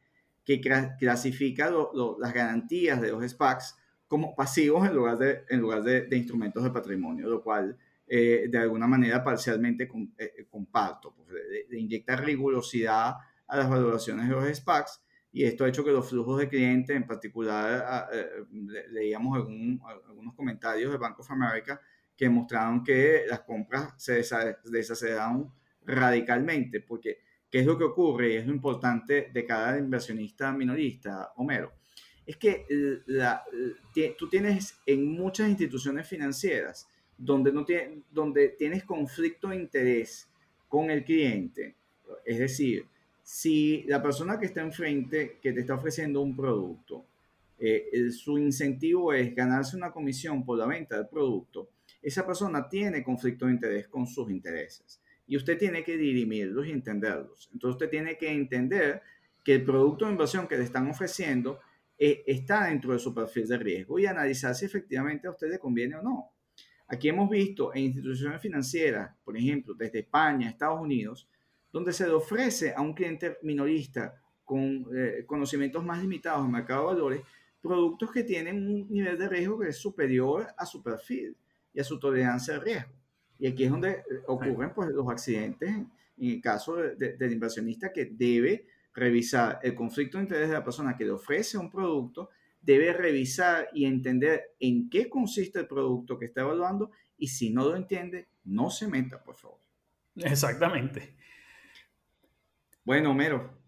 que 0.43 0.59
clasifica 0.99 1.71
las 2.19 2.33
garantías 2.33 3.01
de 3.01 3.11
los 3.11 3.23
SPACs 3.29 3.77
como 4.07 4.35
pasivos 4.35 4.87
en 4.87 4.95
lugar 4.95 5.17
de, 5.17 5.45
en 5.49 5.61
lugar 5.61 5.83
de, 5.83 6.07
instrumentos 6.17 6.63
de 6.63 6.69
patrimonio, 6.69 7.29
lo 7.29 7.41
cual 7.41 7.77
eh, 8.05 8.47
de 8.49 8.57
alguna 8.57 8.85
manera 8.85 9.23
parcialmente 9.23 9.87
con, 9.87 10.13
eh, 10.17 10.45
comparto, 10.49 11.15
pues, 11.15 11.29
inyectar 11.71 12.23
rigurosidad 12.23 13.15
a 13.47 13.57
las 13.57 13.69
valoraciones 13.69 14.27
de 14.27 14.35
los 14.35 14.45
SPACs 14.53 15.01
y 15.33 15.45
esto 15.45 15.65
ha 15.65 15.69
hecho 15.69 15.83
que 15.83 15.91
los 15.91 16.07
flujos 16.07 16.39
de 16.39 16.47
clientes, 16.47 16.95
en 16.95 17.07
particular, 17.07 18.07
eh, 18.13 18.45
leíamos 18.91 19.35
algún, 19.35 19.81
algunos 20.07 20.35
comentarios 20.35 20.91
de 20.91 20.97
Bank 20.99 21.19
of 21.19 21.31
America, 21.31 21.81
que 22.15 22.29
mostraron 22.29 22.83
que 22.83 23.23
las 23.27 23.41
compras 23.41 23.93
se 23.97 24.23
desaceleraron 24.65 25.51
radicalmente, 25.85 26.79
porque 26.81 27.19
¿qué 27.49 27.59
es 27.59 27.65
lo 27.65 27.77
que 27.77 27.83
ocurre? 27.83 28.33
Y 28.33 28.37
es 28.37 28.47
lo 28.47 28.53
importante 28.53 29.29
de 29.33 29.45
cada 29.45 29.77
inversionista 29.77 30.51
minorista, 30.51 31.31
Homero. 31.35 31.73
Es 32.25 32.37
que 32.37 32.65
la, 33.07 33.43
tú 34.17 34.29
tienes 34.29 34.79
en 34.85 35.11
muchas 35.11 35.49
instituciones 35.49 36.07
financieras 36.07 36.87
donde, 37.17 37.51
no 37.51 37.65
tiene, 37.65 38.03
donde 38.11 38.49
tienes 38.49 38.83
conflicto 38.83 39.49
de 39.49 39.57
interés 39.57 40.29
con 40.67 40.89
el 40.89 41.03
cliente. 41.03 41.75
Es 42.25 42.39
decir, 42.39 42.87
si 43.21 43.83
la 43.83 44.01
persona 44.01 44.39
que 44.39 44.45
está 44.45 44.61
enfrente, 44.61 45.39
que 45.41 45.53
te 45.53 45.61
está 45.61 45.75
ofreciendo 45.75 46.21
un 46.21 46.35
producto, 46.35 47.05
eh, 47.59 48.09
su 48.11 48.37
incentivo 48.37 49.13
es 49.13 49.33
ganarse 49.33 49.77
una 49.77 49.91
comisión 49.91 50.43
por 50.43 50.57
la 50.57 50.65
venta 50.65 50.97
del 50.97 51.07
producto, 51.07 51.69
esa 52.03 52.25
persona 52.25 52.67
tiene 52.67 53.01
conflicto 53.01 53.45
de 53.45 53.53
interés 53.53 53.87
con 53.87 54.05
sus 54.05 54.29
intereses 54.29 55.01
y 55.25 55.37
usted 55.37 55.57
tiene 55.57 55.83
que 55.83 55.97
dirimirlos 55.97 56.67
y 56.67 56.71
entenderlos. 56.71 57.49
Entonces 57.53 57.75
usted 57.75 57.89
tiene 57.89 58.17
que 58.17 58.29
entender 58.29 59.01
que 59.43 59.55
el 59.55 59.63
producto 59.63 60.05
de 60.05 60.11
inversión 60.11 60.47
que 60.47 60.57
le 60.57 60.65
están 60.65 60.89
ofreciendo 60.89 61.59
eh, 61.97 62.23
está 62.27 62.65
dentro 62.65 62.91
de 62.93 62.99
su 62.99 63.13
perfil 63.13 63.47
de 63.47 63.57
riesgo 63.57 63.99
y 63.99 64.05
analizar 64.05 64.53
si 64.53 64.65
efectivamente 64.65 65.27
a 65.27 65.31
usted 65.31 65.49
le 65.49 65.59
conviene 65.59 65.95
o 65.95 66.01
no. 66.01 66.33
Aquí 66.87 67.07
hemos 67.07 67.29
visto 67.29 67.73
en 67.73 67.83
instituciones 67.85 68.41
financieras, 68.41 69.15
por 69.23 69.37
ejemplo, 69.37 69.73
desde 69.73 69.99
España, 69.99 70.49
Estados 70.49 70.81
Unidos, 70.81 71.27
donde 71.71 71.93
se 71.93 72.05
le 72.05 72.13
ofrece 72.13 72.73
a 72.75 72.81
un 72.81 72.93
cliente 72.93 73.37
minorista 73.41 74.13
con 74.43 74.85
eh, 74.93 75.23
conocimientos 75.25 75.83
más 75.83 76.01
limitados 76.01 76.45
en 76.45 76.51
mercado 76.51 76.81
de 76.81 76.93
valores, 76.95 77.21
productos 77.61 78.11
que 78.11 78.23
tienen 78.23 78.67
un 78.67 78.89
nivel 78.89 79.17
de 79.17 79.29
riesgo 79.29 79.57
que 79.59 79.69
es 79.69 79.77
superior 79.77 80.47
a 80.57 80.65
su 80.65 80.83
perfil 80.83 81.35
y 81.73 81.79
a 81.79 81.83
su 81.83 81.99
tolerancia 81.99 82.55
al 82.55 82.61
riesgo. 82.61 82.91
Y 83.39 83.47
aquí 83.47 83.63
es 83.63 83.71
donde 83.71 83.91
eh, 83.91 84.03
ocurren 84.27 84.73
pues, 84.73 84.89
los 84.89 85.07
accidentes 85.09 85.69
en, 85.69 85.91
el 86.17 86.41
caso 86.41 86.75
de, 86.75 86.95
de, 86.95 87.17
del 87.17 87.33
inversionista 87.33 87.91
que 87.91 88.05
debe 88.05 88.67
revisar 88.93 89.59
el 89.63 89.73
conflicto 89.73 90.17
de 90.17 90.23
interés 90.23 90.49
de 90.49 90.53
la 90.53 90.63
persona 90.63 90.95
que 90.95 91.05
le 91.05 91.11
ofrece 91.11 91.57
un 91.57 91.69
producto, 91.69 92.29
debe 92.61 92.93
revisar 92.93 93.69
y 93.73 93.85
entender 93.85 94.55
en 94.59 94.89
qué 94.89 95.09
consiste 95.09 95.59
el 95.59 95.67
producto 95.67 96.17
que 96.17 96.25
está 96.25 96.41
evaluando 96.41 96.91
y 97.17 97.27
si 97.27 97.49
no 97.49 97.65
lo 97.65 97.75
entiende, 97.75 98.27
no 98.45 98.69
se 98.69 98.87
meta, 98.87 99.23
por 99.23 99.35
favor. 99.35 99.59
Exactamente. 100.15 101.15
Bueno, 102.83 103.11
Homero. 103.11 103.61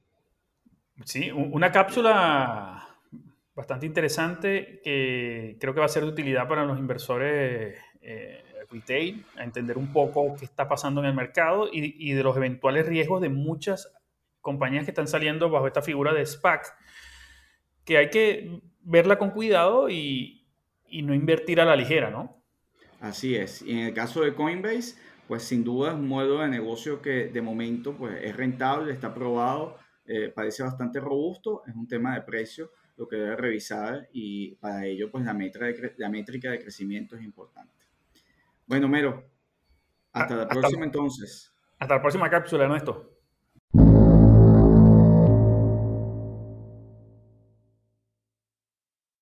Sí, 1.04 1.30
una 1.32 1.72
cápsula 1.72 2.86
bastante 3.54 3.86
interesante 3.86 4.82
que 4.84 5.58
creo 5.60 5.74
que 5.74 5.80
va 5.80 5.86
a 5.86 5.90
ser 5.90 6.04
de 6.04 6.10
utilidad 6.10 6.48
para 6.48 6.66
los 6.66 6.78
inversores 6.78 7.78
eh, 8.08 8.44
retail, 8.70 9.26
a 9.36 9.44
entender 9.44 9.80
un 9.80 9.92
poco 9.92 10.36
qué 10.38 10.46
está 10.46 10.68
pasando 10.68 11.02
en 11.02 11.08
el 11.08 11.16
mercado 11.16 11.68
y, 11.72 12.14
de 12.14 12.24
los 12.24 12.38
eventuales 12.38 12.86
riesgos 12.86 13.20
de 13.20 13.30
muchas 13.30 13.92
compañías 14.42 14.86
que 14.86 14.92
están 14.92 15.08
saliendo 15.08 15.50
bajo 15.50 15.66
esta 15.66 15.82
figura 15.82 16.14
de 16.14 16.24
SPAC, 16.24 16.76
que 17.84 17.98
hay 17.98 18.12
que 18.12 18.62
verla 18.82 19.18
con 19.18 19.32
cuidado 19.32 19.90
y, 19.90 20.44
no 21.02 21.14
invertir 21.14 21.60
a 21.60 21.66
la 21.66 21.76
ligera, 21.76 22.10
¿no? 22.10 22.42
Así 23.02 23.36
es. 23.36 23.62
Y 23.64 23.72
en 23.72 23.80
el 23.88 23.94
caso 23.94 24.22
de 24.22 24.34
Coinbase, 24.34 24.96
pues 25.28 25.44
sin 25.44 25.64
duda 25.64 25.90
es 25.90 25.96
un 25.96 26.08
modelo 26.08 26.40
de 26.40 26.48
negocio 26.48 27.02
que 27.02 27.28
de 27.28 27.42
momento 27.42 27.98
pues, 27.98 28.24
es 28.24 28.38
rentable, 28.38 28.94
está 28.94 29.14
probado, 29.14 29.78
eh, 30.06 30.32
parece 30.34 30.64
bastante 30.64 31.00
robusto, 31.00 31.64
es 31.68 31.76
un 31.76 31.88
tema 31.88 32.14
de 32.14 32.22
precio 32.22 32.72
lo 32.98 33.08
que 33.08 33.18
debe 33.18 33.36
revisar 33.36 34.08
y 34.14 34.56
para 34.56 34.86
ello 34.86 35.12
pues 35.12 35.26
la, 35.26 35.34
métrica 35.34 35.66
de, 35.66 35.94
la 35.98 36.10
métrica 36.10 36.52
de 36.52 36.60
crecimiento 36.60 37.18
es 37.18 37.24
importante. 37.24 37.85
Bueno, 38.68 38.88
Mero, 38.88 39.24
hasta 40.12 40.36
la 40.36 40.48
próxima 40.48 40.86
entonces. 40.86 41.54
Hasta 41.78 41.96
la 41.96 42.02
próxima 42.02 42.30
cápsula, 42.30 42.66
Ernesto. 42.66 43.15